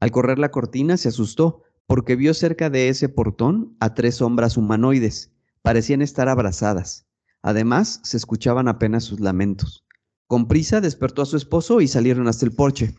Al 0.00 0.10
correr 0.10 0.38
la 0.38 0.50
cortina 0.50 0.98
se 0.98 1.08
asustó 1.08 1.62
porque 1.86 2.14
vio 2.14 2.34
cerca 2.34 2.68
de 2.68 2.88
ese 2.88 3.08
portón 3.08 3.76
a 3.80 3.94
tres 3.94 4.16
sombras 4.16 4.56
humanoides. 4.58 5.32
Parecían 5.62 6.02
estar 6.02 6.28
abrazadas. 6.28 7.06
Además, 7.40 8.00
se 8.04 8.18
escuchaban 8.18 8.68
apenas 8.68 9.04
sus 9.04 9.20
lamentos. 9.20 9.86
Con 10.26 10.46
prisa 10.46 10.80
despertó 10.80 11.22
a 11.22 11.26
su 11.26 11.36
esposo 11.36 11.80
y 11.80 11.88
salieron 11.88 12.28
hasta 12.28 12.44
el 12.44 12.52
porche. 12.52 12.94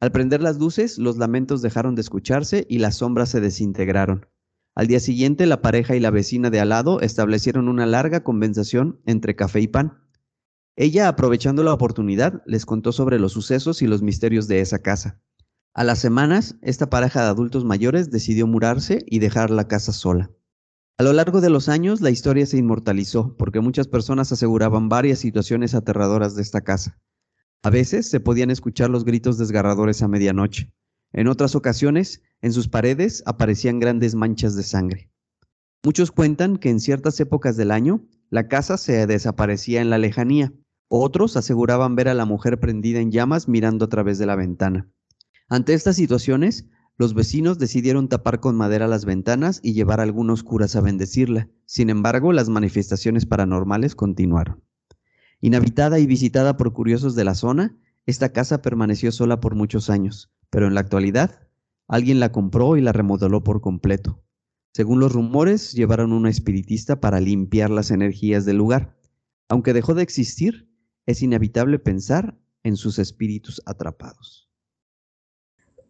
Al 0.00 0.12
prender 0.12 0.42
las 0.42 0.58
luces, 0.58 0.96
los 0.98 1.18
lamentos 1.18 1.60
dejaron 1.60 1.94
de 1.94 2.00
escucharse 2.00 2.66
y 2.70 2.78
las 2.78 2.96
sombras 2.96 3.28
se 3.28 3.40
desintegraron. 3.40 4.26
Al 4.74 4.86
día 4.86 4.98
siguiente, 4.98 5.44
la 5.44 5.60
pareja 5.60 5.94
y 5.94 6.00
la 6.00 6.10
vecina 6.10 6.48
de 6.48 6.58
al 6.58 6.70
lado 6.70 7.02
establecieron 7.02 7.68
una 7.68 7.84
larga 7.84 8.24
conversación 8.24 9.00
entre 9.04 9.36
café 9.36 9.60
y 9.60 9.68
pan. 9.68 9.98
Ella, 10.74 11.08
aprovechando 11.08 11.62
la 11.62 11.74
oportunidad, 11.74 12.42
les 12.46 12.64
contó 12.64 12.92
sobre 12.92 13.18
los 13.18 13.32
sucesos 13.32 13.82
y 13.82 13.86
los 13.86 14.00
misterios 14.00 14.48
de 14.48 14.60
esa 14.60 14.78
casa. 14.78 15.20
A 15.74 15.84
las 15.84 15.98
semanas, 15.98 16.56
esta 16.62 16.88
pareja 16.88 17.22
de 17.22 17.28
adultos 17.28 17.66
mayores 17.66 18.10
decidió 18.10 18.46
mudarse 18.46 19.04
y 19.06 19.18
dejar 19.18 19.50
la 19.50 19.68
casa 19.68 19.92
sola. 19.92 20.30
A 20.96 21.02
lo 21.02 21.12
largo 21.12 21.42
de 21.42 21.50
los 21.50 21.68
años, 21.68 22.00
la 22.00 22.10
historia 22.10 22.46
se 22.46 22.56
inmortalizó 22.56 23.36
porque 23.36 23.60
muchas 23.60 23.86
personas 23.86 24.32
aseguraban 24.32 24.88
varias 24.88 25.18
situaciones 25.18 25.74
aterradoras 25.74 26.34
de 26.36 26.42
esta 26.42 26.62
casa. 26.62 26.98
A 27.62 27.68
veces 27.68 28.08
se 28.08 28.20
podían 28.20 28.50
escuchar 28.50 28.88
los 28.88 29.04
gritos 29.04 29.36
desgarradores 29.36 30.02
a 30.02 30.08
medianoche. 30.08 30.72
En 31.12 31.28
otras 31.28 31.54
ocasiones, 31.54 32.22
en 32.40 32.52
sus 32.52 32.68
paredes 32.68 33.22
aparecían 33.26 33.80
grandes 33.80 34.14
manchas 34.14 34.56
de 34.56 34.62
sangre. 34.62 35.10
Muchos 35.84 36.10
cuentan 36.10 36.56
que 36.56 36.70
en 36.70 36.80
ciertas 36.80 37.20
épocas 37.20 37.56
del 37.56 37.70
año, 37.70 38.06
la 38.30 38.48
casa 38.48 38.78
se 38.78 39.06
desaparecía 39.06 39.82
en 39.82 39.90
la 39.90 39.98
lejanía. 39.98 40.54
Otros 40.88 41.36
aseguraban 41.36 41.96
ver 41.96 42.08
a 42.08 42.14
la 42.14 42.24
mujer 42.24 42.58
prendida 42.60 43.00
en 43.00 43.10
llamas 43.10 43.46
mirando 43.46 43.84
a 43.84 43.88
través 43.88 44.18
de 44.18 44.26
la 44.26 44.36
ventana. 44.36 44.88
Ante 45.48 45.74
estas 45.74 45.96
situaciones, 45.96 46.66
los 46.96 47.12
vecinos 47.12 47.58
decidieron 47.58 48.08
tapar 48.08 48.40
con 48.40 48.56
madera 48.56 48.86
las 48.86 49.04
ventanas 49.04 49.60
y 49.62 49.74
llevar 49.74 50.00
algunos 50.00 50.42
curas 50.42 50.76
a 50.76 50.80
bendecirla. 50.80 51.48
Sin 51.66 51.90
embargo, 51.90 52.32
las 52.32 52.48
manifestaciones 52.48 53.26
paranormales 53.26 53.94
continuaron. 53.94 54.62
Inhabitada 55.40 55.98
y 55.98 56.06
visitada 56.06 56.56
por 56.56 56.72
curiosos 56.72 57.14
de 57.14 57.24
la 57.24 57.34
zona, 57.34 57.76
esta 58.06 58.32
casa 58.32 58.62
permaneció 58.62 59.12
sola 59.12 59.40
por 59.40 59.54
muchos 59.54 59.90
años, 59.90 60.30
pero 60.50 60.66
en 60.66 60.74
la 60.74 60.80
actualidad, 60.80 61.48
alguien 61.88 62.20
la 62.20 62.32
compró 62.32 62.76
y 62.76 62.80
la 62.80 62.92
remodeló 62.92 63.42
por 63.42 63.60
completo. 63.60 64.22
Según 64.72 65.00
los 65.00 65.12
rumores, 65.12 65.72
llevaron 65.72 66.12
una 66.12 66.30
espiritista 66.30 67.00
para 67.00 67.20
limpiar 67.20 67.70
las 67.70 67.90
energías 67.90 68.44
del 68.44 68.56
lugar. 68.56 68.96
Aunque 69.48 69.72
dejó 69.72 69.94
de 69.94 70.02
existir, 70.02 70.70
es 71.06 71.22
inevitable 71.22 71.78
pensar 71.78 72.38
en 72.62 72.76
sus 72.76 72.98
espíritus 72.98 73.60
atrapados. 73.66 74.48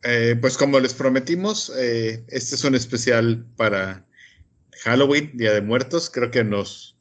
Eh, 0.03 0.37
pues 0.41 0.57
como 0.57 0.81
les 0.81 0.95
prometimos, 0.95 1.71
eh, 1.77 2.25
este 2.29 2.55
es 2.55 2.65
un 2.65 2.75
especial 2.75 3.47
para 3.57 4.07
Halloween, 4.83 5.33
Día 5.35 5.53
de 5.53 5.61
Muertos. 5.61 6.09
Creo 6.09 6.31
que 6.31 6.43
nos, 6.43 6.99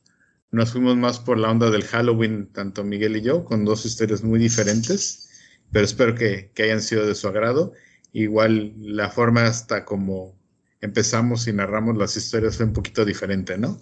nos 0.52 0.72
fuimos 0.72 0.98
más 0.98 1.20
por 1.20 1.38
la 1.38 1.52
onda 1.52 1.70
del 1.70 1.84
Halloween, 1.84 2.48
tanto 2.52 2.84
Miguel 2.84 3.18
y 3.18 3.22
yo, 3.22 3.46
con 3.46 3.66
dos 3.66 3.86
historias 3.86 4.24
muy 4.24 4.40
diferentes, 4.40 5.30
pero 5.72 5.86
espero 5.86 6.16
que, 6.16 6.52
hayan 6.58 6.82
sido 6.82 7.06
de 7.06 7.16
su 7.16 7.28
agrado. 7.28 7.74
Igual 8.14 8.74
la 8.80 9.10
forma 9.10 9.46
hasta 9.46 9.86
como 9.86 10.36
empezamos 10.82 11.48
y 11.48 11.54
narramos 11.54 11.98
las 11.98 12.18
historias 12.18 12.58
fue 12.58 12.66
un 12.66 12.74
poquito 12.74 13.06
diferente, 13.06 13.58
¿no? 13.58 13.80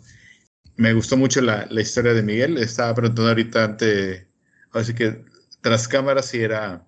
Me 0.75 0.93
gustó 0.93 1.15
mucho 1.15 1.41
la, 1.41 1.67
historia 1.71 2.13
de 2.13 2.23
Miguel. 2.23 2.58
Estaba 2.58 2.93
preguntando 2.93 3.30
ahorita 3.30 3.63
ante, 3.63 4.27
así 4.71 4.93
que 4.93 5.23
tras 5.62 5.88
cámaras 5.88 6.27
si 6.27 6.41
era 6.41 6.86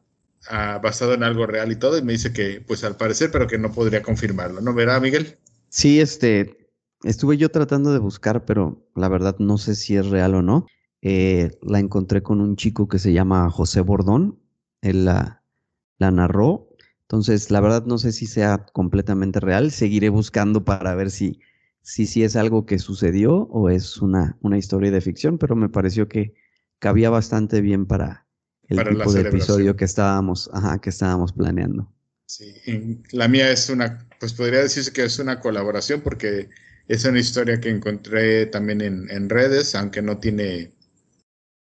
basado 0.81 1.13
en 1.13 1.23
algo 1.23 1.45
real 1.45 1.71
y 1.71 1.75
todo, 1.75 1.97
y 1.97 2.01
me 2.01 2.13
dice 2.13 2.33
que, 2.33 2.61
pues 2.65 2.83
al 2.83 2.97
parecer, 2.97 3.31
pero 3.31 3.47
que 3.47 3.57
no 3.57 3.71
podría 3.71 4.01
confirmarlo, 4.01 4.61
¿no? 4.61 4.73
¿Verá, 4.73 4.99
Miguel? 4.99 5.37
Sí, 5.69 5.99
este, 5.99 6.58
estuve 7.03 7.37
yo 7.37 7.49
tratando 7.49 7.93
de 7.93 7.99
buscar, 7.99 8.45
pero 8.45 8.87
la 8.95 9.09
verdad 9.09 9.35
no 9.39 9.57
sé 9.57 9.75
si 9.75 9.95
es 9.95 10.07
real 10.07 10.35
o 10.35 10.41
no. 10.41 10.67
Eh, 11.01 11.57
la 11.61 11.79
encontré 11.79 12.21
con 12.21 12.41
un 12.41 12.55
chico 12.55 12.87
que 12.87 12.99
se 12.99 13.13
llama 13.13 13.49
José 13.49 13.81
Bordón, 13.81 14.39
él 14.81 15.05
la, 15.05 15.43
la 15.97 16.11
narró, 16.11 16.75
entonces 17.03 17.51
la 17.51 17.61
verdad 17.61 17.85
no 17.85 17.97
sé 17.97 18.11
si 18.11 18.25
sea 18.25 18.65
completamente 18.73 19.39
real, 19.39 19.71
seguiré 19.71 20.09
buscando 20.09 20.65
para 20.65 20.93
ver 20.95 21.09
si, 21.09 21.39
si, 21.81 22.05
si 22.05 22.23
es 22.23 22.35
algo 22.35 22.65
que 22.65 22.79
sucedió 22.79 23.33
o 23.33 23.69
es 23.69 24.01
una, 24.01 24.37
una 24.41 24.57
historia 24.57 24.91
de 24.91 24.99
ficción, 24.99 25.37
pero 25.37 25.55
me 25.55 25.69
pareció 25.69 26.09
que 26.09 26.33
cabía 26.79 27.09
bastante 27.09 27.61
bien 27.61 27.85
para, 27.85 28.27
el 28.69 28.87
tipo 28.87 29.11
de 29.11 29.21
episodio 29.21 29.75
que 29.75 29.85
estábamos, 29.85 30.49
ajá, 30.53 30.79
que 30.79 30.91
estábamos 30.91 31.33
planeando. 31.33 31.91
Sí, 32.25 33.01
la 33.11 33.27
mía 33.27 33.49
es 33.49 33.69
una, 33.69 34.07
pues 34.19 34.33
podría 34.33 34.59
decirse 34.59 34.93
que 34.93 35.03
es 35.03 35.17
una 35.17 35.39
colaboración 35.39 36.01
porque 36.01 36.49
es 36.89 37.05
una 37.05 37.19
historia 37.19 37.61
que 37.61 37.69
encontré 37.69 38.45
también 38.47 38.81
en, 38.81 39.29
redes, 39.29 39.73
aunque 39.75 40.01
no 40.01 40.17
tiene 40.17 40.73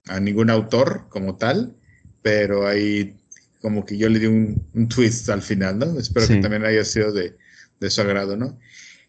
a 0.05 0.21
ningún 0.21 0.49
autor 0.49 1.07
como 1.09 1.35
tal, 1.35 1.75
pero 2.21 2.65
ahí 2.65 3.17
como 3.59 3.85
que 3.85 3.97
yo 3.97 4.07
le 4.07 4.19
di 4.19 4.27
un, 4.27 4.87
twist 4.87 5.27
al 5.29 5.41
final, 5.41 5.79
¿no? 5.79 5.99
Espero 5.99 6.27
que 6.27 6.37
también 6.37 6.63
haya 6.63 6.85
sido 6.85 7.11
de, 7.11 7.35
de 7.81 7.89
su 7.89 7.99
agrado, 8.01 8.37
¿no? 8.37 8.57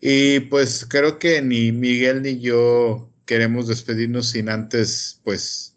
Y 0.01 0.41
pues 0.41 0.87
creo 0.89 1.19
que 1.19 1.41
ni 1.43 1.71
Miguel 1.71 2.23
ni 2.23 2.41
yo 2.41 3.11
queremos 3.27 3.69
despedirnos 3.69 4.31
sin 4.31 4.49
antes, 4.49 5.21
pues, 5.25 5.75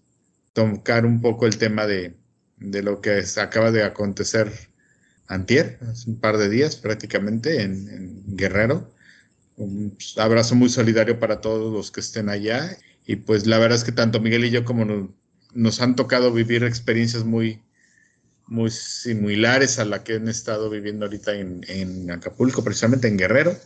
tocar 0.54 1.06
un 1.06 1.22
poco 1.22 1.46
el 1.46 1.58
tema 1.58 1.86
de, 1.86 2.16
lo 2.60 3.02
que 3.02 3.24
acaba 3.38 3.72
de 3.72 3.84
acontecer 3.84 4.52
antier, 5.28 5.80
hace 5.82 6.10
un 6.10 6.20
par 6.20 6.38
de 6.38 6.50
días 6.50 6.76
prácticamente 6.76 7.62
en, 7.62 8.24
Guerrero. 8.28 8.94
Un 9.60 9.98
abrazo 10.16 10.56
muy 10.56 10.70
solidario 10.70 11.20
para 11.20 11.42
todos 11.42 11.74
los 11.74 11.92
que 11.92 12.00
estén 12.00 12.30
allá. 12.30 12.78
Y 13.06 13.18
pues 13.18 13.46
la 13.46 13.60
verdad 13.60 13.78
es 13.78 13.84
que 13.84 13.92
tanto 13.92 14.22
Miguel 14.22 14.46
y 14.46 14.52
yo 14.52 14.64
como 14.64 15.10
nos, 15.54 15.82
han 15.82 15.98
tocado 15.98 16.32
vivir 16.32 16.64
experiencias 16.64 17.26
muy, 17.26 17.62
muy 18.48 18.72
similares 18.72 19.78
a 19.78 19.86
la 19.86 20.04
que 20.04 20.14
han 20.14 20.30
estado 20.30 20.70
viviendo 20.70 21.06
ahorita 21.06 21.34
en, 21.36 21.66
en 21.68 22.10
Acapulco, 22.10 22.64
precisamente 22.64 23.10
en 23.10 23.18
Guerrero. 23.18 23.58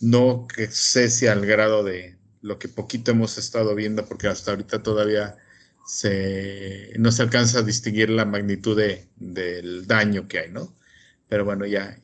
No 0.00 0.46
que 0.46 0.68
sé 0.68 1.10
si 1.10 1.26
al 1.26 1.44
grado 1.44 1.84
de 1.84 2.16
lo 2.40 2.58
que 2.58 2.68
poquito 2.68 3.10
hemos 3.10 3.36
estado 3.36 3.74
viendo, 3.74 4.06
porque 4.06 4.28
hasta 4.28 4.52
ahorita 4.52 4.82
todavía 4.82 5.36
se, 5.86 6.92
no 6.98 7.12
se 7.12 7.22
alcanza 7.22 7.58
a 7.58 7.62
distinguir 7.62 8.08
la 8.08 8.24
magnitud 8.24 8.80
del 9.16 9.86
daño 9.86 10.28
que 10.28 10.38
hay, 10.38 10.50
¿no? 10.50 10.74
Pero 11.28 11.44
bueno, 11.44 11.66
ya, 11.66 11.98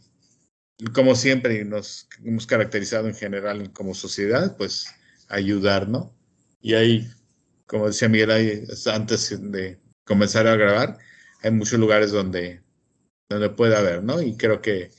como 0.90 1.14
siempre 1.14 1.64
nos 1.64 2.08
hemos 2.24 2.46
caracterizado 2.46 3.08
en 3.08 3.14
general 3.14 3.72
como 3.72 3.94
sociedad, 3.94 4.56
pues 4.56 4.86
ayudar, 5.28 5.88
¿no? 5.88 6.14
Y 6.60 6.74
ahí, 6.74 7.08
como 7.66 7.86
decía 7.86 8.08
Miguel, 8.08 8.66
antes 8.86 9.38
de 9.52 9.78
comenzar 10.04 10.46
a 10.46 10.56
grabar, 10.56 10.98
hay 11.42 11.50
muchos 11.50 11.78
lugares 11.78 12.10
donde, 12.10 12.62
donde 13.28 13.50
puede 13.50 13.76
haber, 13.76 14.02
¿no? 14.02 14.20
Y 14.20 14.36
creo 14.36 14.60
que 14.60 14.90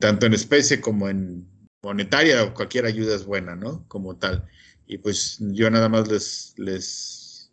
tanto 0.00 0.26
en 0.26 0.34
especie 0.34 0.80
como 0.80 1.08
en 1.08 1.46
monetaria, 1.82 2.52
cualquier 2.52 2.86
ayuda 2.86 3.14
es 3.14 3.24
buena, 3.24 3.54
¿no? 3.54 3.86
Como 3.88 4.16
tal. 4.16 4.48
Y 4.86 4.98
pues 4.98 5.38
yo 5.40 5.70
nada 5.70 5.88
más 5.88 6.08
les, 6.08 6.54
les 6.56 7.50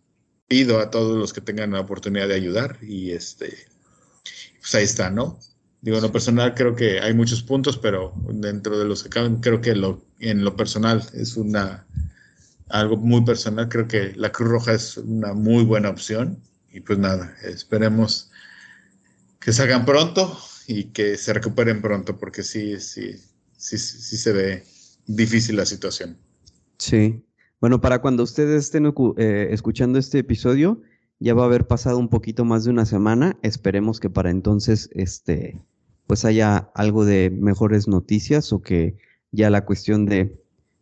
pido 0.48 0.80
a 0.80 0.90
todos 0.90 1.18
los 1.18 1.34
que 1.34 1.42
tengan 1.42 1.72
la 1.72 1.82
oportunidad 1.82 2.28
de 2.28 2.36
ayudar 2.36 2.78
y 2.82 3.12
este, 3.12 3.56
pues 4.60 4.76
ahí 4.76 4.84
está, 4.84 5.10
¿no? 5.10 5.40
Digo, 5.84 5.98
en 5.98 6.04
lo 6.04 6.14
personal 6.14 6.54
creo 6.54 6.76
que 6.76 7.02
hay 7.02 7.14
muchos 7.14 7.44
puntos, 7.44 7.78
pero 7.78 8.14
dentro 8.30 8.80
de 8.80 8.86
los 8.86 9.04
que 9.04 9.10
caben, 9.10 9.42
creo 9.42 9.60
que 9.60 9.76
lo, 9.76 10.02
en 10.20 10.46
lo 10.46 10.56
personal 10.56 11.04
es 11.14 11.36
una, 11.36 11.86
algo 12.70 12.96
muy 12.96 13.26
personal, 13.26 13.68
creo 13.68 13.86
que 13.86 14.14
la 14.16 14.32
Cruz 14.32 14.50
Roja 14.50 14.72
es 14.72 14.96
una 14.96 15.34
muy 15.34 15.66
buena 15.66 15.90
opción 15.90 16.40
y 16.72 16.80
pues 16.80 17.00
nada, 17.00 17.36
esperemos 17.44 18.32
que 19.42 19.52
salgan 19.52 19.84
pronto 19.84 20.40
y 20.68 20.86
que 20.86 21.18
se 21.18 21.34
recuperen 21.34 21.82
pronto 21.82 22.18
porque 22.18 22.44
sí, 22.44 22.80
sí, 22.80 23.18
sí, 23.58 23.78
sí 23.78 24.16
se 24.16 24.32
ve 24.32 24.64
difícil 25.06 25.58
la 25.58 25.66
situación. 25.66 26.18
Sí. 26.78 27.26
Bueno, 27.60 27.82
para 27.82 28.00
cuando 28.00 28.24
ustedes 28.24 28.64
estén 28.64 28.86
eh, 29.18 29.48
escuchando 29.52 30.00
este 30.00 30.20
episodio, 30.20 30.82
ya 31.20 31.34
va 31.34 31.44
a 31.44 31.48
haber 31.48 31.68
pasado 31.68 31.98
un 31.98 32.08
poquito 32.08 32.46
más 32.46 32.64
de 32.64 32.70
una 32.72 32.86
semana. 32.86 33.38
Esperemos 33.42 34.00
que 34.00 34.10
para 34.10 34.30
entonces, 34.30 34.90
este, 34.94 35.62
pues 36.08 36.26
haya 36.26 36.70
algo 36.76 37.06
de 37.06 37.30
mejores 37.30 37.88
noticias 37.88 38.52
o 38.54 38.62
que 38.62 38.98
ya 39.32 39.50
la 39.50 39.66
cuestión 39.66 40.06
de, 40.06 40.40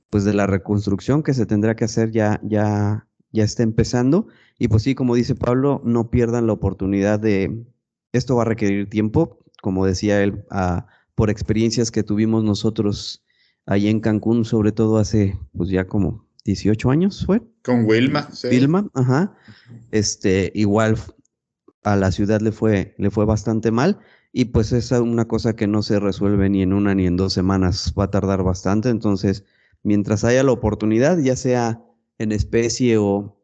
pues 0.10 0.24
de 0.24 0.34
la 0.34 0.48
reconstrucción 0.48 1.24
que 1.24 1.34
se 1.34 1.46
tendrá 1.46 1.76
que 1.76 1.86
hacer 1.86 2.12
ya, 2.12 2.40
ya, 2.44 3.08
ya 3.32 3.44
está 3.44 3.64
empezando. 3.64 4.28
Y 4.60 4.68
pues 4.68 4.84
sí, 4.84 4.96
como 4.96 5.16
dice 5.16 5.36
Pablo, 5.36 5.82
no 5.86 6.10
pierdan 6.10 6.48
la 6.48 6.54
oportunidad 6.54 7.20
de, 7.20 7.66
esto 8.14 8.36
va 8.36 8.44
a 8.44 8.46
requerir 8.46 8.90
tiempo, 8.90 9.40
como 9.62 9.86
decía 9.86 10.22
él, 10.22 10.44
por 11.16 11.30
experiencias 11.30 11.92
que 11.92 12.04
tuvimos 12.04 12.44
nosotros 12.44 13.24
ahí 13.66 13.88
en 13.88 14.00
Cancún, 14.00 14.46
sobre 14.46 14.72
todo 14.72 14.98
hace, 14.98 15.38
pues 15.56 15.70
ya 15.70 15.88
como 15.88 16.26
18 16.46 16.90
años 16.90 17.26
fue. 17.26 17.42
Con 17.64 17.86
Wilma, 17.86 18.30
sí. 18.32 18.48
Wilma, 18.48 18.90
ajá. 18.94 19.36
Este, 19.92 20.52
igual 20.56 20.98
a 21.84 21.96
la 21.96 22.12
ciudad 22.12 22.42
le 22.42 22.52
fue, 22.52 22.96
le 22.98 23.10
fue 23.10 23.26
bastante 23.26 23.72
mal. 23.72 24.00
Y 24.34 24.46
pues 24.46 24.72
es 24.72 24.92
una 24.92 25.28
cosa 25.28 25.56
que 25.56 25.68
no 25.68 25.84
se 25.84 26.00
resuelve 26.00 26.50
ni 26.50 26.62
en 26.62 26.74
una 26.74 26.96
ni 26.96 27.06
en 27.06 27.18
dos 27.18 27.34
semanas, 27.34 27.94
va 27.98 28.06
a 28.06 28.12
tardar 28.12 28.44
bastante. 28.44 28.90
Entonces, 28.90 29.44
mientras 29.84 30.24
haya 30.24 30.44
la 30.44 30.52
oportunidad, 30.54 31.18
ya 31.18 31.36
sea 31.36 31.84
en 32.18 32.32
especie 32.32 32.98
o, 32.98 33.38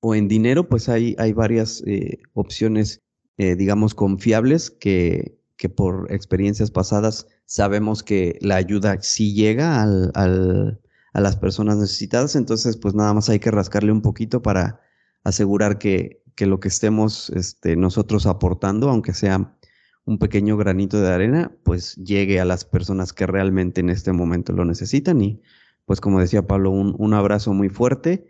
o 0.00 0.14
en 0.14 0.28
dinero, 0.28 0.68
pues 0.68 0.88
hay, 0.88 1.14
hay 1.18 1.32
varias 1.32 1.82
eh, 1.86 2.18
opciones, 2.32 3.02
eh, 3.36 3.54
digamos, 3.54 3.94
confiables 3.94 4.70
que, 4.70 5.38
que 5.56 5.68
por 5.68 6.12
experiencias 6.12 6.70
pasadas 6.70 7.26
sabemos 7.46 8.02
que 8.02 8.38
la 8.40 8.56
ayuda 8.56 8.98
sí 9.00 9.34
llega 9.34 9.82
al, 9.82 10.10
al, 10.14 10.80
a 11.12 11.20
las 11.20 11.36
personas 11.36 11.76
necesitadas, 11.76 12.34
entonces 12.36 12.76
pues 12.76 12.94
nada 12.94 13.14
más 13.14 13.28
hay 13.28 13.38
que 13.38 13.50
rascarle 13.50 13.92
un 13.92 14.02
poquito 14.02 14.42
para 14.42 14.80
asegurar 15.22 15.78
que, 15.78 16.22
que 16.34 16.46
lo 16.46 16.60
que 16.60 16.68
estemos 16.68 17.30
este, 17.30 17.76
nosotros 17.76 18.26
aportando, 18.26 18.88
aunque 18.88 19.14
sea 19.14 19.56
un 20.04 20.18
pequeño 20.18 20.56
granito 20.56 21.00
de 21.00 21.12
arena, 21.12 21.52
pues 21.62 21.96
llegue 21.96 22.40
a 22.40 22.44
las 22.44 22.64
personas 22.64 23.12
que 23.12 23.26
realmente 23.26 23.80
en 23.80 23.90
este 23.90 24.12
momento 24.12 24.52
lo 24.52 24.64
necesitan. 24.64 25.20
Y 25.22 25.40
pues 25.86 26.00
como 26.00 26.20
decía 26.20 26.46
Pablo, 26.46 26.70
un, 26.70 26.94
un 26.98 27.14
abrazo 27.14 27.52
muy 27.52 27.68
fuerte 27.68 28.26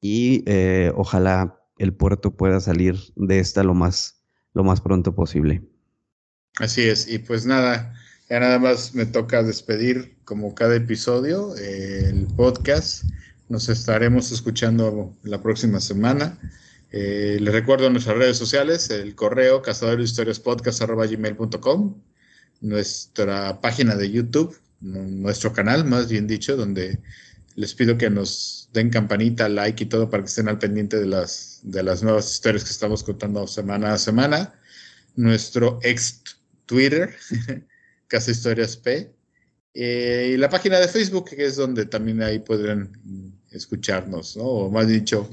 y 0.00 0.42
eh, 0.46 0.92
ojalá 0.94 1.60
el 1.78 1.92
puerto 1.94 2.36
pueda 2.36 2.60
salir 2.60 2.96
de 3.16 3.38
esta 3.38 3.62
lo 3.62 3.74
más, 3.74 4.22
lo 4.54 4.64
más 4.64 4.80
pronto 4.80 5.14
posible. 5.14 5.62
Así 6.58 6.82
es, 6.82 7.08
y 7.08 7.18
pues 7.18 7.46
nada, 7.46 7.94
ya 8.28 8.40
nada 8.40 8.58
más 8.58 8.94
me 8.94 9.06
toca 9.06 9.42
despedir, 9.42 10.16
como 10.24 10.54
cada 10.54 10.76
episodio, 10.76 11.54
el 11.56 12.26
podcast. 12.36 13.04
Nos 13.48 13.68
estaremos 13.68 14.32
escuchando 14.32 15.16
la 15.22 15.40
próxima 15.40 15.80
semana. 15.80 16.38
Eh, 16.90 17.36
les 17.40 17.52
recuerdo 17.52 17.90
nuestras 17.90 18.16
redes 18.16 18.38
sociales, 18.38 18.88
el 18.90 19.14
correo 19.14 19.60
cazadorhistoriospodcast.com, 19.60 22.02
nuestra 22.60 23.60
página 23.60 23.94
de 23.94 24.10
YouTube, 24.10 24.58
nuestro 24.80 25.52
canal, 25.52 25.84
más 25.84 26.08
bien 26.08 26.26
dicho, 26.26 26.56
donde 26.56 26.98
les 27.56 27.74
pido 27.74 27.98
que 27.98 28.08
nos 28.08 28.70
den 28.72 28.88
campanita, 28.90 29.48
like 29.48 29.84
y 29.84 29.86
todo 29.86 30.08
para 30.08 30.22
que 30.22 30.28
estén 30.28 30.48
al 30.48 30.58
pendiente 30.58 30.98
de 30.98 31.06
las, 31.06 31.60
de 31.62 31.82
las 31.82 32.02
nuevas 32.02 32.32
historias 32.32 32.64
que 32.64 32.70
estamos 32.70 33.02
contando 33.02 33.46
semana 33.46 33.92
a 33.92 33.98
semana. 33.98 34.54
Nuestro 35.16 35.80
ex 35.82 36.22
Twitter, 36.66 37.14
Casa 38.06 38.30
Historias 38.30 38.76
P. 38.76 39.12
Eh, 39.74 40.32
y 40.34 40.36
la 40.36 40.48
página 40.48 40.78
de 40.78 40.88
Facebook, 40.88 41.30
que 41.30 41.44
es 41.44 41.56
donde 41.56 41.86
también 41.86 42.22
ahí 42.22 42.38
podrán 42.38 42.92
escucharnos, 43.50 44.36
¿no? 44.36 44.44
O 44.44 44.70
más 44.70 44.86
dicho, 44.86 45.28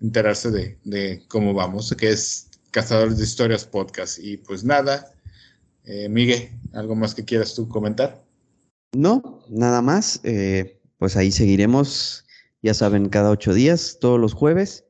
enterarse 0.00 0.50
de, 0.50 1.24
cómo 1.28 1.54
vamos, 1.54 1.94
que 1.96 2.10
es 2.10 2.48
Cazadores 2.70 3.18
de 3.18 3.24
Historias 3.24 3.64
Podcast. 3.64 4.18
Y 4.18 4.36
pues 4.36 4.64
nada, 4.64 5.12
eh, 5.84 6.08
Miguel, 6.08 6.50
¿algo 6.72 6.94
más 6.94 7.14
que 7.14 7.24
quieras 7.24 7.54
tú 7.54 7.68
comentar? 7.68 8.22
No, 8.92 9.42
nada 9.48 9.82
más. 9.82 10.20
Eh, 10.24 10.80
pues 10.98 11.16
ahí 11.16 11.30
seguiremos, 11.30 12.24
ya 12.62 12.74
saben, 12.74 13.08
cada 13.08 13.30
ocho 13.30 13.54
días, 13.54 13.98
todos 14.00 14.20
los 14.20 14.34
jueves. 14.34 14.84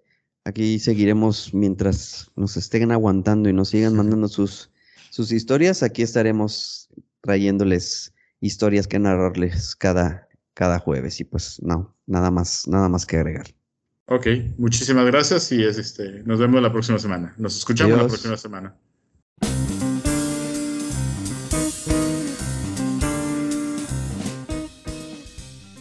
Aquí 0.44 0.78
seguiremos 0.78 1.52
mientras 1.52 2.30
nos 2.36 2.56
estén 2.56 2.92
aguantando 2.92 3.48
y 3.48 3.52
nos 3.52 3.70
sigan 3.70 3.96
mandando 3.96 4.28
sus, 4.28 4.70
sus 5.10 5.32
historias. 5.32 5.82
Aquí 5.82 6.02
estaremos 6.02 6.88
trayéndoles 7.20 8.12
historias 8.40 8.86
que 8.86 8.98
narrarles 8.98 9.74
cada, 9.74 10.28
cada 10.54 10.78
jueves. 10.78 11.20
Y 11.20 11.24
pues 11.24 11.60
no, 11.62 11.96
nada 12.06 12.30
más, 12.30 12.68
nada 12.68 12.88
más 12.88 13.06
que 13.06 13.16
agregar. 13.16 13.46
Ok, 14.08 14.26
muchísimas 14.56 15.04
gracias 15.06 15.50
y 15.50 15.64
es, 15.64 15.78
este, 15.78 16.22
nos 16.24 16.38
vemos 16.38 16.62
la 16.62 16.70
próxima 16.70 16.98
semana. 16.98 17.34
Nos 17.38 17.56
escuchamos 17.56 17.98
la 17.98 18.06
próxima 18.06 18.36
semana. 18.36 18.74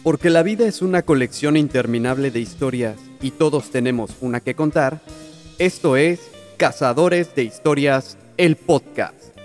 Porque 0.02 0.30
la 0.30 0.42
vida 0.42 0.66
es 0.66 0.82
una 0.82 1.02
colección 1.02 1.56
interminable 1.56 2.30
de 2.30 2.40
historias 2.40 2.96
y 3.20 3.32
todos 3.32 3.70
tenemos 3.70 4.16
una 4.20 4.40
que 4.40 4.54
contar, 4.54 5.00
esto 5.58 5.96
es 5.96 6.20
Cazadores 6.56 7.34
de 7.34 7.44
Historias, 7.44 8.16
el 8.36 8.56
podcast. 8.56 9.35